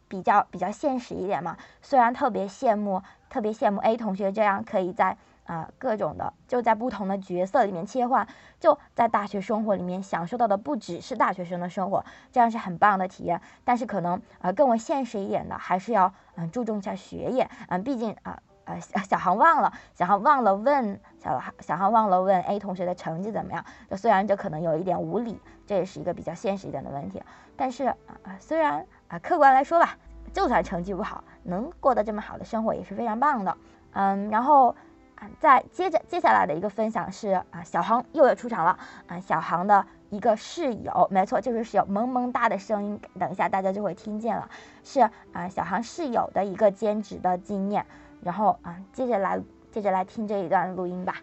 [0.08, 8.28] 比较比较现实一点嘛，虽然特别羡慕，特别羡慕 A 同学这样可以在啊各种的就在不同的角色里面切换，
[8.60, 13.42] 就在大学生活里面享受到的不只是大学生的生活，这样是很棒的体验。
[13.64, 23.66] 但是可能啊更为现实一点的，还是要嗯注重一下学业，嗯，毕竟啊呃小航忘了，小航忘了问小航小航忘了问 A 同学的成绩怎么样。
[23.98, 27.22] 虽然这可能有一点无理，这也是一个比较现实一点的问题。
[27.56, 27.98] 但是啊
[28.40, 28.86] 虽然。
[29.08, 29.98] 啊，客观来说吧，
[30.34, 33.58] 就算成绩不好，能过得这么好的生活也是非常棒的。
[33.94, 34.76] 嗯，然后
[35.16, 44.50] 啊，再接着接下来的一个分享是啊，小航又要出场了啊，小航的一个室友，没错，就是室友萌萌哒的声音，等一下大家就会听见了，
[44.84, 45.02] 是
[45.34, 47.86] 啊，小航室友的一个兼职的经验。
[48.24, 49.40] 然后啊，接着来
[49.72, 51.22] 接着来听这一段录音吧。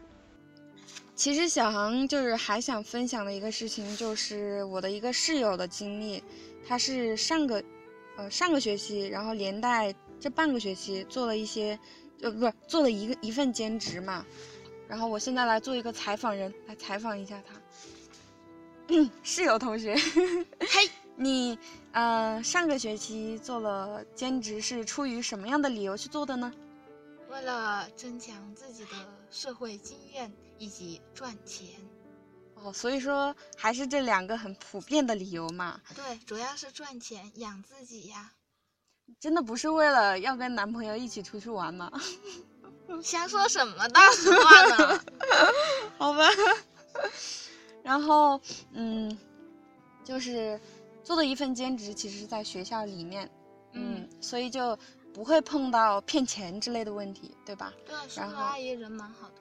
[1.14, 6.22] 其实小航就是还想分享的一个事情，就是我的一个室友的经历。
[6.66, 7.62] 他是上个，
[8.16, 11.78] 呃，上个学期，然后连带这半个学期做了一些，
[12.20, 14.24] 呃，不是做了一个一份兼职嘛。
[14.88, 17.60] 然后我现在来做一个采访人，来采访一下他。
[19.22, 21.58] 室友同学，嘿， 你，
[21.92, 26.52] 呃，上个学期做了兼职，是出于什么样的理由去做的呢？
[27.30, 28.90] 为了增强自己的
[29.30, 31.66] 社会经验以及赚钱。
[32.62, 35.80] 哦，所以说还是这两个很普遍的理由嘛。
[35.94, 38.32] 对，主要是赚钱养自己呀。
[39.20, 41.90] 真的不是为了要跟男朋友一起出去玩吗？
[43.02, 45.04] 瞎说什么大实话呢？
[45.98, 46.24] 好吧。
[47.82, 48.40] 然后，
[48.72, 49.18] 嗯，
[50.04, 50.60] 就是
[51.02, 53.28] 做的一份兼职，其实是在学校里面，
[53.72, 54.78] 嗯，所以就
[55.12, 57.72] 不会碰到骗钱之类的问题，对吧？
[57.84, 59.34] 对，叔叔阿姨人蛮好的。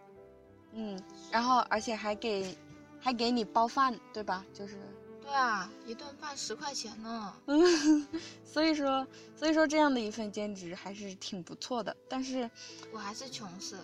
[0.73, 0.99] 嗯，
[1.31, 2.57] 然后而且还给。
[3.03, 4.45] 还给你包饭，对吧？
[4.53, 4.77] 就是，
[5.23, 7.33] 对啊，一顿饭十块钱呢。
[7.47, 8.07] 嗯，
[8.45, 11.97] 所以说，所以说这样的一份兼职还是挺不错的。
[12.07, 12.49] 但是，
[12.93, 13.83] 我还是穷死了，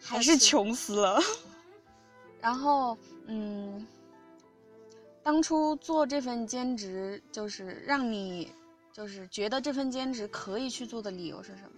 [0.00, 1.20] 还是穷死了。
[2.40, 2.96] 然后，
[3.26, 3.86] 嗯，
[5.22, 8.50] 当初做这份兼职，就是让你，
[8.94, 11.76] 就是觉得这份兼职可以去做的理由是什么？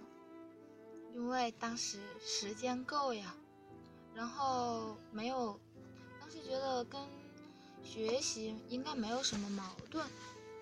[1.13, 3.35] 因为当时时间够呀，
[4.15, 5.59] 然后没有。
[6.47, 7.01] 是觉得跟
[7.83, 10.07] 学习应该没有什么矛盾，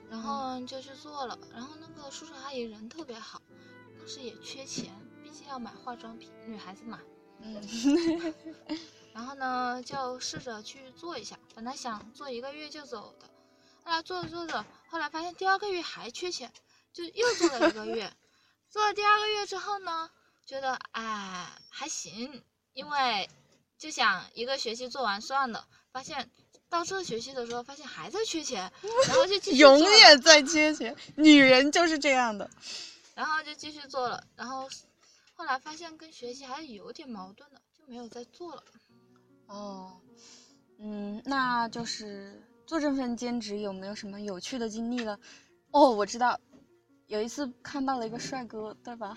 [0.09, 1.37] 然后就去做了。
[1.53, 3.39] 然后那个叔叔阿姨人特别好，
[3.99, 4.91] 当时也缺钱，
[5.23, 6.99] 毕竟要买化妆品，女孩子嘛。
[7.39, 8.33] 嗯。
[9.13, 11.37] 然后呢，就试着去做一下。
[11.53, 13.27] 本来想做一个月就走的，
[13.83, 16.51] 后来做着做着，后来发现第二个月还缺钱，
[16.93, 18.11] 就又做了一个月。
[18.71, 20.09] 做了第二个月之后呢，
[20.47, 22.43] 觉得哎还行，
[22.73, 23.29] 因为。
[23.85, 26.31] 就想一个学期做完算了，发现
[26.69, 28.73] 到这学期的时候，发现还在缺钱，
[29.07, 32.49] 然后就继续永远在缺钱，女人就是这样的。
[33.13, 34.67] 然后就继续做了，然后
[35.35, 38.63] 后来发现跟学习还是有点矛盾的，就没有再做了。
[39.45, 40.01] 哦，
[40.79, 45.19] 嗯，那就是做这份兼职有没有什么有趣的经历了？
[45.69, 46.39] 哦，我知道，
[47.05, 49.15] 有一次看到了一个帅哥，对吧？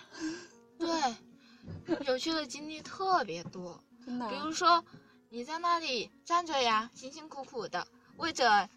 [0.78, 3.82] 对，有趣的经历特别多。
[4.28, 4.84] 比如说，
[5.28, 8.68] 你在那里站着呀，辛辛苦苦的为着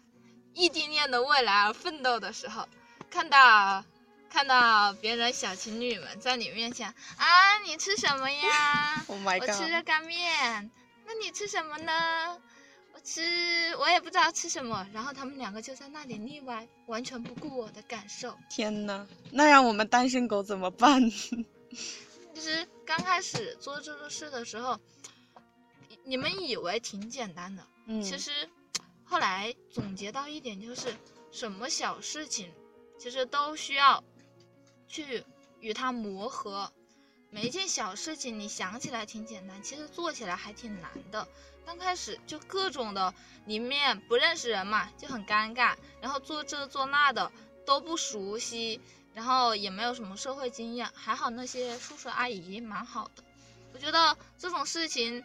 [0.54, 2.68] 异地恋的未来而奋斗的时候，
[3.10, 3.84] 看到
[4.28, 9.04] 看到别人小情侣们在你面前啊，你吃什么呀？
[9.08, 10.70] 我吃热干面。
[11.06, 12.38] 那你吃什么呢？
[12.94, 14.86] 我吃，我也不知道吃什么。
[14.92, 18.36] 然后他们两个就在那里腻歪，完全不顾我的感受。
[18.50, 21.10] 天呐，那让我们单身狗怎么办？
[21.10, 21.44] 其
[22.40, 24.78] 实刚开始做这个事的时候。
[26.04, 28.30] 你们以为挺简单的，嗯，其实
[29.04, 30.94] 后来总结到一点就是，
[31.30, 32.52] 什么小事情
[32.98, 34.02] 其实都需要
[34.88, 35.24] 去
[35.60, 36.72] 与它磨合，
[37.30, 41.26] 每一件小事情你想起来挺简单，其实做起来还挺难的。
[41.64, 43.14] 刚开始就各种的，
[43.46, 47.30] 里面不认识人嘛，就很尴尬，然后做这做那的
[47.64, 48.80] 都不熟悉，
[49.14, 53.22] 然后也没有什么社会经验，还好那些叔叔阿姨蛮好的。
[53.72, 55.24] 我觉得这种事情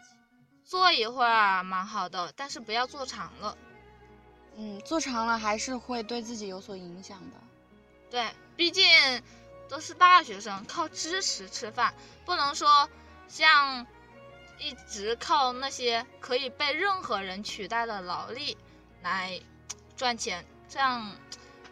[0.68, 3.58] 做一会儿蛮好的，但是不要坐长了。
[4.58, 7.38] 嗯，坐长了还是会对自己有所影响的。
[8.12, 8.86] 对，毕竟
[9.70, 11.94] 都是大学生，靠知识吃饭，
[12.26, 12.90] 不能说
[13.30, 13.88] 像
[14.60, 18.58] 一直靠那些可以被任何人取代的劳力
[19.02, 19.40] 来
[19.96, 21.16] 赚钱，这样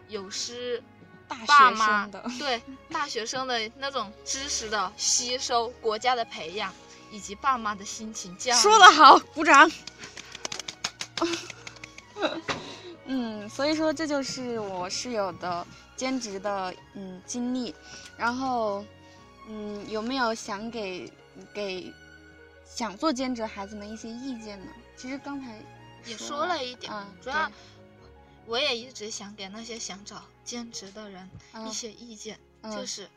[0.08, 0.82] 有失
[1.28, 2.08] 大爸学妈
[2.40, 6.74] 对大学生的那种知识的吸收、国家的培养
[7.16, 8.38] 以及爸妈的心情。
[8.40, 9.72] 说的好，鼓掌。
[13.08, 17.74] 嗯，所以说这就是我室友的兼职的嗯经历，
[18.18, 18.84] 然后
[19.48, 21.10] 嗯有没有想给
[21.54, 21.94] 给
[22.66, 24.68] 想做兼职的孩子们一些意见呢？
[24.98, 25.56] 其实刚才
[26.06, 27.50] 也说说了一点，嗯主要
[28.46, 33.10] 我也一直想给那些想找兼职的人嗯一些意见，嗯就是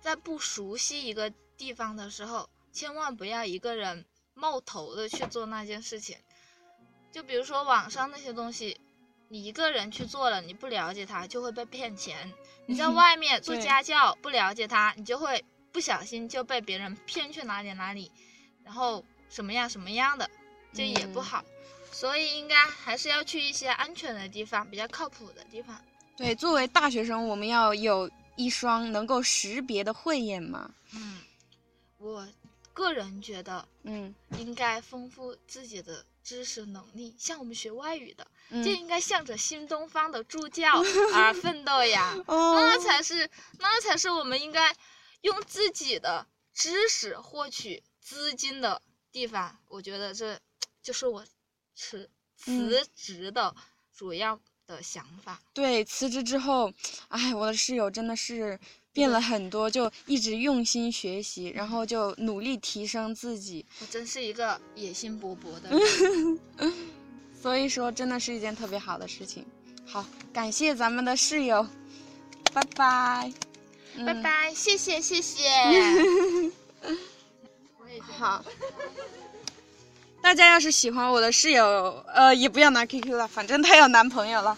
[0.00, 4.04] 在不熟悉一个地方的时候，千万不要一个人
[4.34, 6.18] 冒头的去做那件事情。
[7.10, 8.78] 就比如说网上那些东西，
[9.28, 12.30] 你一个人去做了，你不了解它，就会被骗钱。
[12.66, 18.10] 你在 外面做家教，不了解它，你就会不小心就被别人骗去哪里哪里，
[18.64, 20.28] 然后什么样什么样的，
[20.72, 21.44] 这也不嗯好。
[21.92, 25.80] 所以应该还是要去一些安全的地方，比较靠谱的地方。
[26.16, 30.68] 对，作为大学生，我们要有一双能够识别的慧眼嘛。
[30.92, 31.20] 嗯，
[31.98, 32.26] 我
[32.74, 40.82] 个人觉得嗯应该丰富自己的知识能力，像我们学外语的，就嗯，应该向着新东方的助教
[41.14, 42.14] 而 奋斗呀。
[42.26, 44.74] 哦那才是，那才是我们应该
[45.22, 49.56] 用自己的知识获取资金的地方。
[49.68, 50.38] 我觉得这
[50.82, 51.24] 就是我
[51.74, 52.10] 辞
[52.46, 53.54] 嗯辞职的
[53.94, 55.40] 主要的想法。
[55.52, 56.72] 对，辞职之后，
[57.08, 58.58] 哎，我的室友真的是
[58.94, 63.66] 变了很多，就一直用心学习，然后就努力提升自己。
[63.80, 66.72] 我真是一个野心勃勃的人。
[67.42, 69.44] 所以说，真的是一件特别好的事情。
[69.84, 71.66] 好，感谢咱们的室友，
[72.54, 73.32] 拜拜，
[73.96, 74.06] 嗯。
[74.06, 75.50] 拜拜，谢谢谢谢。
[78.16, 78.44] 好，
[80.22, 84.56] 大家要是喜欢我的室友，呃，也不要拿 QQ 了，反正她有男朋友了。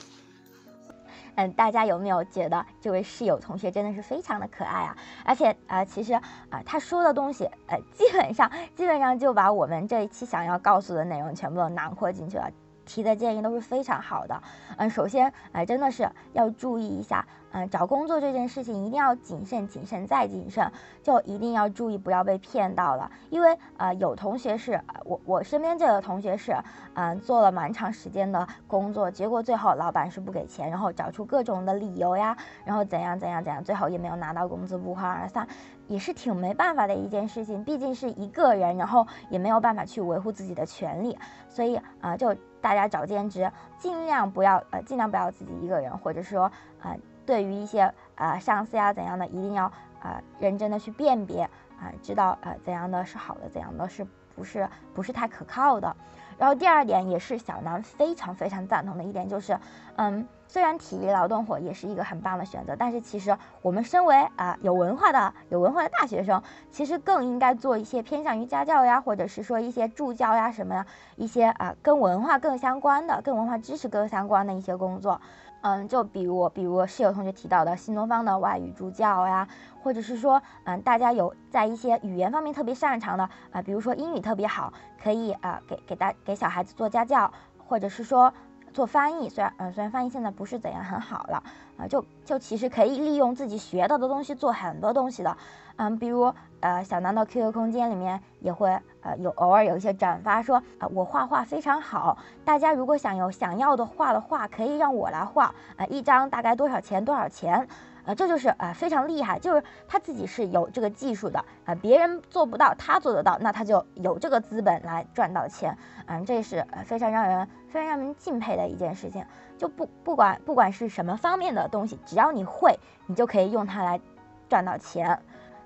[1.37, 4.97] 嗯，大家有没有觉得这位室友同学真的是非常的可爱啊？
[5.25, 12.51] 而且啊、其实啊、他说的东西，呃，基本上基本上就把我们这一期想要告诉的内容全部都囊括进去了。
[12.87, 14.43] 提的建议都是非常好的。
[14.79, 20.71] 嗯，首先，呃，真的是要注意一下，嗯，找工作这件事情一定要谨慎、谨慎再谨慎，
[21.03, 23.11] 就一定要注意不要被骗到了。
[23.29, 26.57] 因为呃，有同学是，我我身边这个同学是，
[26.95, 35.47] 嗯、做了蛮长时间的工作，结果最后老板是不给钱，然后找出各种的理由呀，然后怎样怎样怎样，最后也没有拿到工资，不欢而散，
[35.89, 37.63] 也是挺没办法的一件事情。
[37.65, 41.19] 毕竟是一个人，然后也没有办法去维护自己的权利，
[41.49, 49.73] 所以啊、就大家找兼职，尽量不要呃，尽量不要自己一个人，或者说啊、对于一些呃上司呀怎样的，一定要啊、
[50.03, 51.49] 呃认真的去辨别
[51.79, 55.95] 啊、知道呃怎样的是好的，怎样的是不是不是太可靠的。
[56.39, 59.59] 然后第二点也是小南非常非常赞同的一点，就是，
[59.97, 75.19] 嗯，虽然体力劳动活也是一个很棒的选择，但是其实我们身为啊、有文化的有文化的大学生，其实更应该做一些偏向于家教呀，或者是说一些助教呀什么呀，一些啊、跟文化更相关的、跟文化知识更相关的一些工作。
[75.67, 79.49] 嗯，就比如比如室友同学提到的新东方的外语助教呀，
[79.83, 87.33] 或者是说，嗯，大家有在一些语言方面特别擅长的啊、比如说英语特别好，可以啊、给给大给小孩子做家教，
[87.67, 88.33] 或者是说
[88.77, 89.29] 做翻译。
[89.31, 91.43] 虽然嗯、虽然翻译现在不是怎样很好了
[91.79, 95.35] 啊、就就其实可以利用自己学到的东西做很多东西的。
[95.77, 98.69] 嗯，比如呃，小南的 QQ 空间里面也会
[99.03, 107.03] 呃有偶尔有一些转发说啊、我画画非常好，大家如果想有想要的画的画，可以让我来画啊、一张大概多少钱？
[107.03, 107.67] 多少钱？
[108.07, 115.77] 啊，这就是啊非常厉害，就是他自己是有这个技术的啊、别人做不到，他做得到，那他就有这个资本来赚到钱，
[116.07, 119.25] 嗯，这是非常让人非常让人敬佩的一件事情。
[119.59, 124.01] 就不不管不管是什么方面的东西，只要你会，你就可以用它来
[124.49, 125.19] 赚到钱。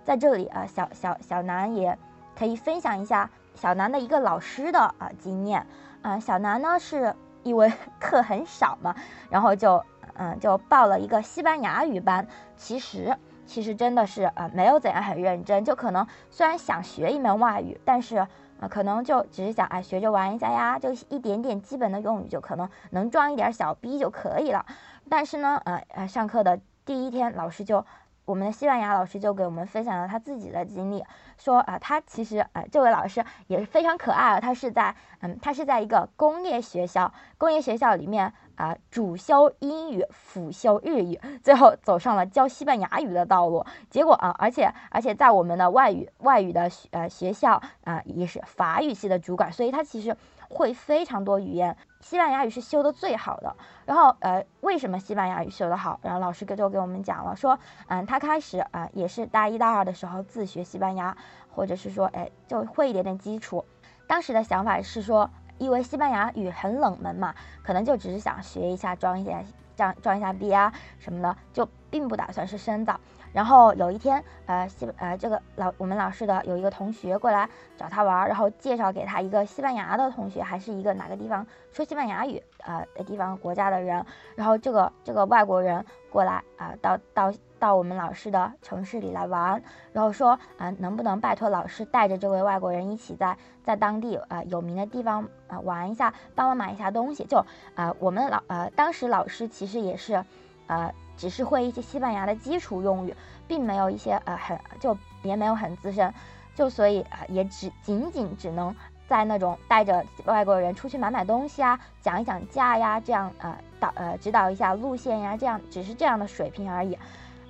[0.05, 1.99] 在这里啊、小小小南也
[2.39, 5.67] 可以分享一下小南的一个老师的啊、经验。
[6.03, 7.71] 啊、小南呢是因为
[8.01, 8.95] 课很少嘛，
[9.29, 9.85] 然后就
[10.21, 12.29] 嗯就报了一个西班牙语班。
[12.57, 13.17] 其实
[13.47, 18.27] 其实真的是呃没有怎样很认真，就可能虽然想学一门外语，但是
[18.61, 24.67] 呃可能就只是想哎学着玩一下呀，就一点点基本的用语就可能能装一点小逼就可以了。
[25.09, 27.85] 但是呢，呃呃上课的第一天，老师就。
[28.27, 31.05] 我们的西班牙老师就给我们分享了他自己的经历，
[31.37, 43.65] 说啊，他其实呃，这位老师也是非常可爱啊，他是在嗯，他是在一个工业学校，工业学校里面啊，主修英语，辅修日语，最后走上了教西班牙语的道路。
[43.89, 50.15] 结果啊，而且而且在我们的外语外语的呃学校啊，也是法语系的主管，所以他其实。
[50.53, 53.55] 会非常多语言，西班牙语是修的最好的。
[53.87, 56.01] 然后，呃，为什么西班牙语修的好？
[56.03, 57.57] 然后老师给就给我们讲了，说，
[57.87, 61.17] 嗯，他开始啊，也是大一、大二的时候自学西班牙，
[61.55, 63.65] 或者是说，哎，就会一点点基础。
[64.09, 65.31] 当时的想法是说，
[65.61, 69.43] 因为西班牙语很冷门嘛，可能就只是想学一下，装一下，
[69.77, 72.99] 装装一下逼啊什么的，就并不打算是深造。
[73.33, 84.05] 然后有一天，呃，西呃这个老我们老师的有一个同学过来找他玩，然后介绍给他一个西班牙的同学，还是一个哪个地方说西班牙语呃的地方国家的人，
[84.35, 97.45] 然后这个这个外国人过来啊，到到到我们老师的城市里来玩，然后说啊，能不能拜托老师带着这位外国人一起在在当地啊有名的地方啊玩一下，帮忙买一下东西，就
[97.77, 100.25] 啊我们老呃当时老师其实也是，
[100.67, 100.93] 呃。
[101.21, 103.15] 只是会一些西班牙的基础用语，
[103.47, 106.15] 并没有一些呃很就也没有很资深，
[106.55, 108.75] 就所以啊也只仅仅只能
[109.07, 116.99] 在那种带着外国人出去买买东西啊，讲一讲价呀，这样呃导呃指导一下路线呀，这样只是这样的水平而已，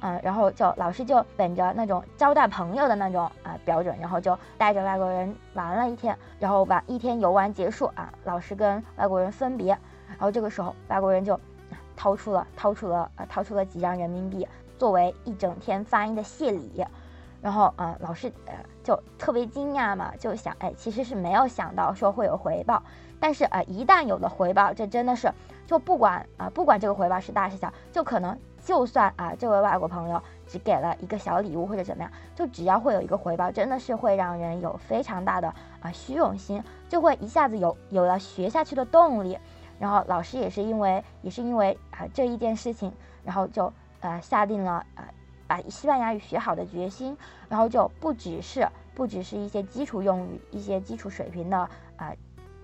[0.01, 9.69] 嗯，然后就老师就本着那种招待朋友的那种啊标准，然后就带着外国人玩了一天，然后把一天游玩结束啊，老师跟外国人分别，
[10.09, 11.39] 然后这个时候外国人就。
[11.97, 14.49] 掏出了掏出了呃掏出了几张人民币
[14.79, 16.83] 作为一整天翻译的谢礼，
[17.43, 22.83] 然后呃老师呃就特别惊讶嘛，就想哎其实是没有想到说会有回报，
[23.21, 25.31] 但是呃一旦有了回报，这真的是
[25.67, 28.35] 就不管啊不管这个回报是大是小，就可能
[28.71, 39.37] 就算啊这位外国朋友只给了一个小礼物或者怎么样，就只要会有一个回报，真的是会让人有非常大的啊虚荣心，就会一下子有有了学下去的动力。
[39.81, 42.93] 然后老师也是因为也是因为啊这一件事情，
[43.25, 45.03] 然后就呃下定了呃
[45.49, 47.19] 把西班牙语学好的决心，
[47.49, 51.59] 然后就不只是不只是一些基础用语、一些基础水平的
[51.97, 52.15] 啊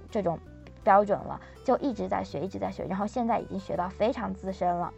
[0.08, 0.38] 这种
[0.84, 4.92] 标准了，就一直在学，一直在学，然后现在已经学到非常资深了。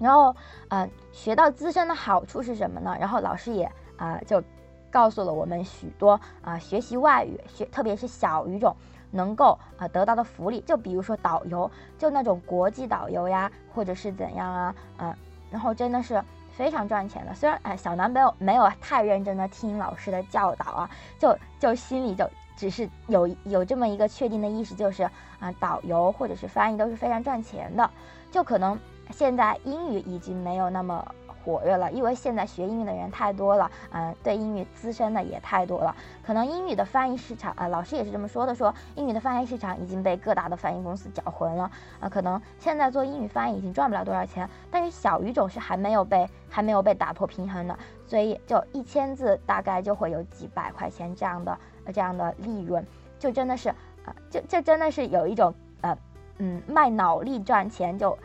[0.00, 0.34] 然后
[0.70, 2.96] 嗯学到资深的好处是什么呢？
[2.98, 4.42] 然后老师也啊就
[4.90, 8.74] 告诉了我们许多啊学习外语学特别是小语种。
[9.12, 15.12] 能够啊得到的福利，就比如说导游，就那种国际导游呀，或者是怎样啊，嗯，
[15.50, 16.22] 然后真的是
[16.52, 17.34] 非常赚钱的。
[17.34, 22.24] 虽然哎，小南没有没有太认真的听老师的教导啊，就就心里就
[22.56, 25.02] 只是有有这么一个确定的意识，就是
[25.40, 27.90] 啊，导游或者是翻译都是非常赚钱的。
[28.30, 28.78] 就可能
[29.12, 31.04] 现在英语已经没有那么。
[31.42, 35.96] 活跃了，因为现在学英语的人太多了，嗯，对英语资深的也太多了。
[36.22, 52.86] 可能英语的翻译市场，啊，老师也是这么说的，说英语的翻译市场已经被各大的翻译公司搅浑了，啊，可能现在做英语翻译已经赚不了多少钱，但是小语种是还没有被还没有被打破平衡的，所以就一千字大概就会有几百块钱这样的呃这样的利润，
[53.18, 53.70] 就真的是，
[54.04, 55.96] 啊，就这真的是有一种，呃，
[56.36, 58.16] 嗯，卖脑力赚钱，就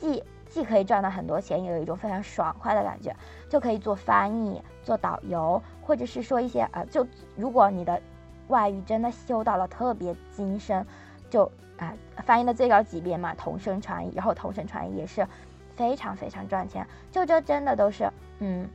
[0.00, 0.22] 既。
[0.48, 3.14] 既可以赚到很多钱，也有一种非常爽快的感觉，
[3.50, 8.00] 就可以做翻译、做导游，或者是说一些呃，就如果你的
[8.46, 10.86] 外语真的修到了特别精深，
[11.28, 11.92] 就啊，
[12.24, 15.26] 翻译的最高级别嘛，同声传译，然后同声传译也是
[15.74, 16.86] 非常非常赚钱。
[17.10, 18.66] 就这真的都是，嗯，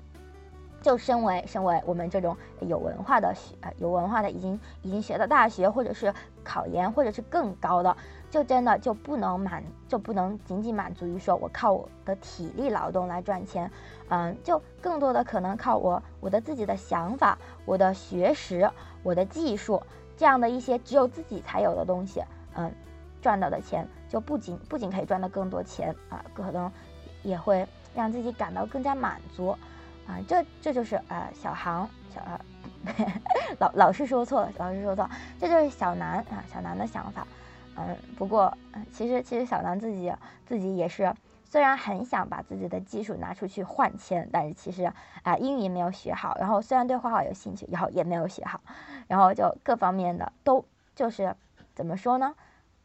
[0.81, 6.13] 就身为身为我们这种有文化的学，有文化的已经已经学到大学，或者是
[6.43, 7.97] 考研，或者是更高的。
[8.31, 13.69] 就真的就不能满，就不能仅仅满足于说我靠我的体力劳动来赚钱，
[14.07, 18.71] 嗯，就更多的可能靠我我的自己的想法、我的学识、
[19.03, 19.83] 我的技术
[20.15, 22.23] 这样的一些只有自己才有的东西，
[22.55, 22.73] 嗯，
[23.21, 26.71] 赚到的钱就不仅不仅可以赚到更多钱啊，可能
[27.23, 29.49] 也会让自己感到更加满足，
[30.07, 32.21] 啊，这这就是呃小航小
[33.59, 37.27] 老老是说错了，老是说错，这就是小南啊小南的想法。
[37.77, 38.55] 嗯，不过，
[38.91, 40.13] 其实其实小南自己
[40.45, 41.13] 自己也是，
[41.43, 44.91] 虽然很想把自己的技术拿出去换钱，但是其实
[45.23, 48.61] 啊英语没有学好，然后虽然对画画有兴趣，然后也没有学好，
[49.07, 50.63] 然后就各方面的都
[50.95, 51.35] 就是
[51.73, 52.35] 怎么说呢？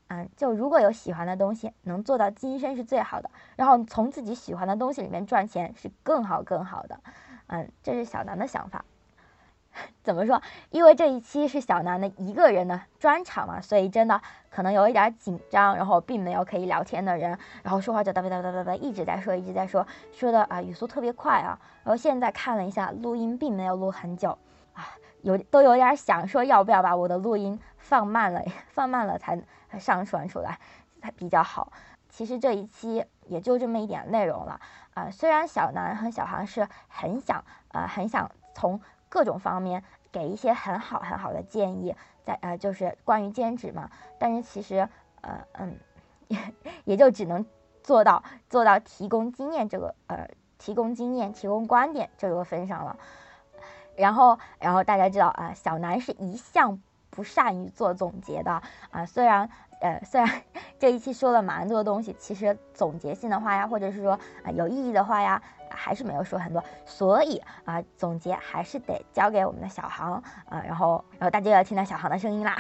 [0.09, 3.29] 嗯，就如果有喜欢的东西，能做到今生是最好的。
[3.57, 7.01] 然后从自己喜欢的东西里面赚钱是更好更好的。
[7.49, 8.85] 嗯，这是小南的想法。
[10.03, 10.41] 怎么说？
[10.71, 14.21] 因为这一期是小南的一个人的专场嘛，所以真的
[14.51, 21.59] 可能有一点紧张，然后并没有可以聊天的人，然后说话就哒哒哒哒哒哒一直在说，一直在说，说的啊语速特别快啊。
[21.85, 24.39] 然后现在看了一下录音，并没有录很久
[24.75, 29.41] 啊，有都有点想说要不要把我的录音放慢了， 放慢了才
[29.79, 30.59] 上传出来
[31.01, 31.73] 才比较好。
[32.09, 34.59] 其实这一期也就这么一点内容了
[34.95, 35.11] 啊。
[35.11, 38.81] 虽然小南和小航是很想啊，很想从。
[39.09, 39.83] 各种方面
[40.13, 41.95] 给一些很好很好的建议，
[42.25, 44.89] 在呃就是关于兼职嘛，但是其实
[45.21, 45.77] 呃嗯
[46.29, 46.39] 也
[46.85, 47.45] 也就只能
[47.83, 50.29] 做到做到提供经验这个呃
[50.59, 52.99] 提供经验提供观点这个份上了，
[53.97, 56.81] 然后然后大家知道啊小南是一向
[57.11, 59.49] 不善于做总结的啊虽然
[59.81, 60.43] 呃虽然
[60.79, 64.13] 这一期说了蛮多东西，其实总结性的话呀或者是说
[64.43, 65.43] 啊有意义的话呀。
[65.69, 70.13] 还是没有说很多，所以啊，总结还是得交给我们的小航
[70.49, 72.57] 啊，然后，然后大家要听到小航的声音啦。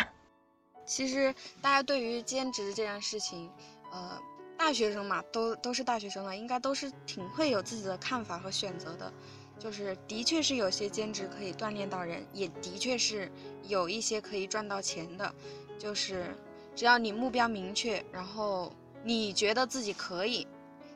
[0.84, 3.48] 其实大家对于兼职这件事情，
[3.92, 4.20] 呃，
[4.58, 9.10] 大学生嘛，都都是大学生了，应该都是挺会有自己的看法和选择的。
[9.58, 13.30] 就是的确是有些兼职可以锻炼到人，也的确是
[13.62, 15.32] 有一些可以赚到钱的。
[15.78, 16.36] 就是
[16.76, 18.72] 只要你目标明确，然后
[19.02, 20.46] 你觉得自己可以，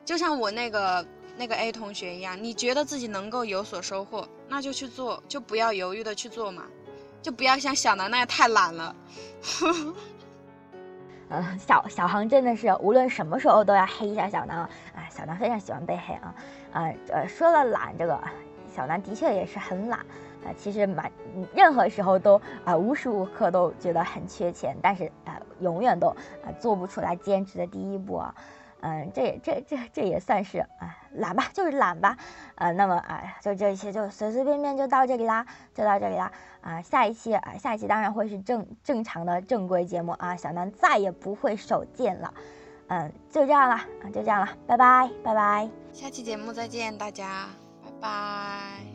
[0.05, 1.05] 就像我那个。
[1.37, 6.65] 那个 A 同学一样，你觉得自己能够有所收获，那就去做，就不要犹豫的去做嘛，
[7.21, 8.95] 就不要像小南那样太懒了。
[11.29, 14.69] 嗯， 小小航真的是无论什么时候都要黑一下小南啊！
[14.93, 16.35] 哎，小南非常喜欢被黑啊！
[16.73, 18.21] 啊，呃，说了懒这个，
[18.75, 20.05] 小南的确也是很懒
[20.45, 20.53] 啊。
[20.57, 21.11] 其实蛮
[21.53, 28.35] 任何时候都啊，无时无刻都觉得很缺钱，但是啊，永远都啊做不出来兼职的第一步啊。
[28.83, 32.17] 嗯，这也这这这也算是啊懒吧，就是懒吧，
[32.55, 36.31] 呃，那么啊，就这一期就随随便便就到这里啦，就到这里啦，
[36.61, 42.33] 啊，下一期啊，下一期当然会是正正常的正规节目啊，小南再也不会手贱了，
[42.87, 47.49] 嗯，就这样了啊，就这样了，拜拜拜拜，下期节目再见，大家，
[47.83, 48.90] 拜拜。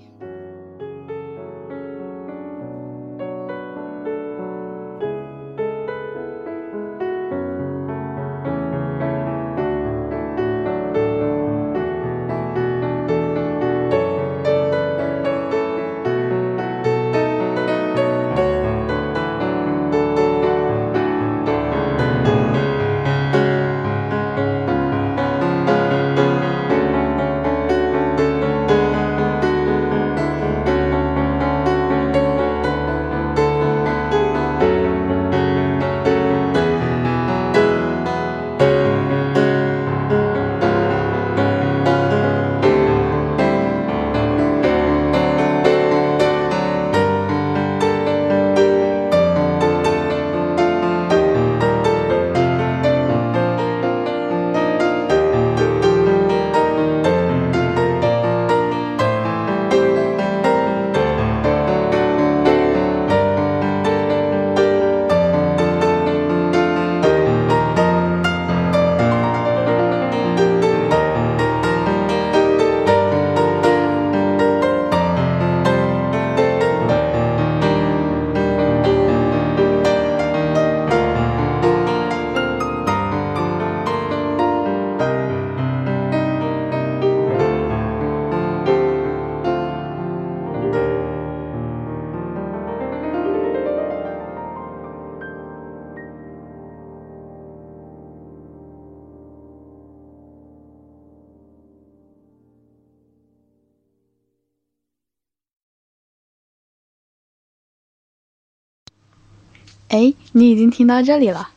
[110.39, 111.49] 你已经听到这里了。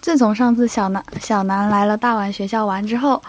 [0.00, 3.22] 自从上次小南小南来了大碗学校玩之后，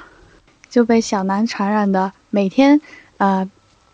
[0.72, 2.82] 就被小南传染的，每天，
[3.18, 3.48] 呃，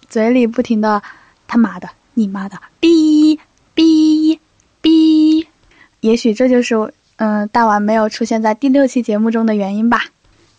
[0.08, 1.04] 嘴里不停的
[1.46, 3.38] 他妈的、你妈的、哔
[3.76, 4.40] 哔
[4.82, 5.46] 哔。
[6.00, 10.06] 也许这就是，嗯，大碗没有出现在第六期节目中的原因吧。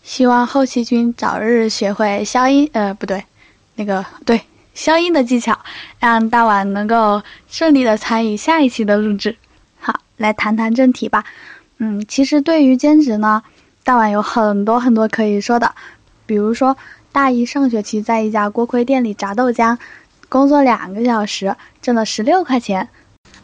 [0.03, 3.25] 希望后期君早日学会消音，呃，不对，
[3.77, 4.43] 那个对
[4.75, 5.59] 消音的技巧，
[5.99, 9.39] 让大碗能够顺利的参与下一期的录制。
[10.17, 11.25] 来谈谈正题吧，
[11.79, 13.43] 嗯，其实对于兼职呢，
[13.83, 15.75] 大碗有很多很多可以说的，
[16.27, 16.77] 比如说
[17.13, 19.79] 大一上学期在一家锅盔店里炸豆浆，
[20.29, 22.89] 工作两个小时挣了十六块钱，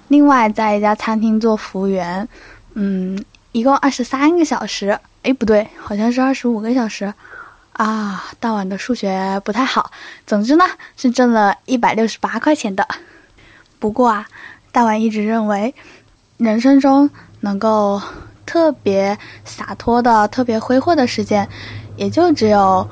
[0.08, 2.28] 另外在一家餐厅做服务员，
[2.74, 7.12] 嗯，一共二十三个小时，哎，不对，好像是二十五个小时，
[7.72, 9.90] 啊，大碗的数学不太好。
[10.26, 10.64] 总之呢，
[10.96, 12.86] 是挣了一百六十八块钱的。
[13.78, 14.26] 不过啊，
[14.72, 15.74] 大碗一直认为，
[16.40, 17.10] 人生中
[17.40, 18.00] 能够
[18.46, 21.46] 特别洒脱的、特别挥霍的时间，
[21.96, 22.88] 也就只有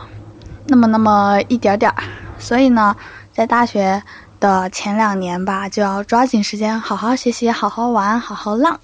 [0.66, 2.04] 那么那么一点点儿。
[2.38, 2.94] 所以呢，
[3.32, 4.02] 在大学
[4.38, 8.80] 的前两年吧，就要抓紧时间，好好学习，好好玩，好好浪。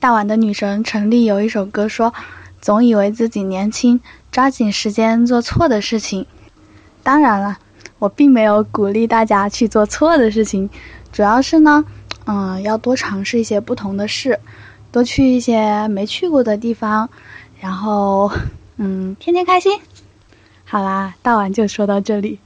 [0.00, 2.12] 大碗的女神陈丽有一首歌说
[2.60, 4.00] ：“总以为自己年轻，
[4.32, 6.26] 抓紧时间做错的事情。”
[7.04, 7.58] 当然了，
[8.00, 10.68] 我并没有鼓励大家去做错的事情，
[11.12, 11.84] 主要是呢，
[12.32, 14.38] 嗯，要多尝试一些不同的事，
[14.92, 17.10] 多去一些没去过的地方，
[17.58, 18.30] 然后，
[18.76, 19.80] 嗯，天天开心。
[20.64, 22.38] 好啦，大碗就说到这里。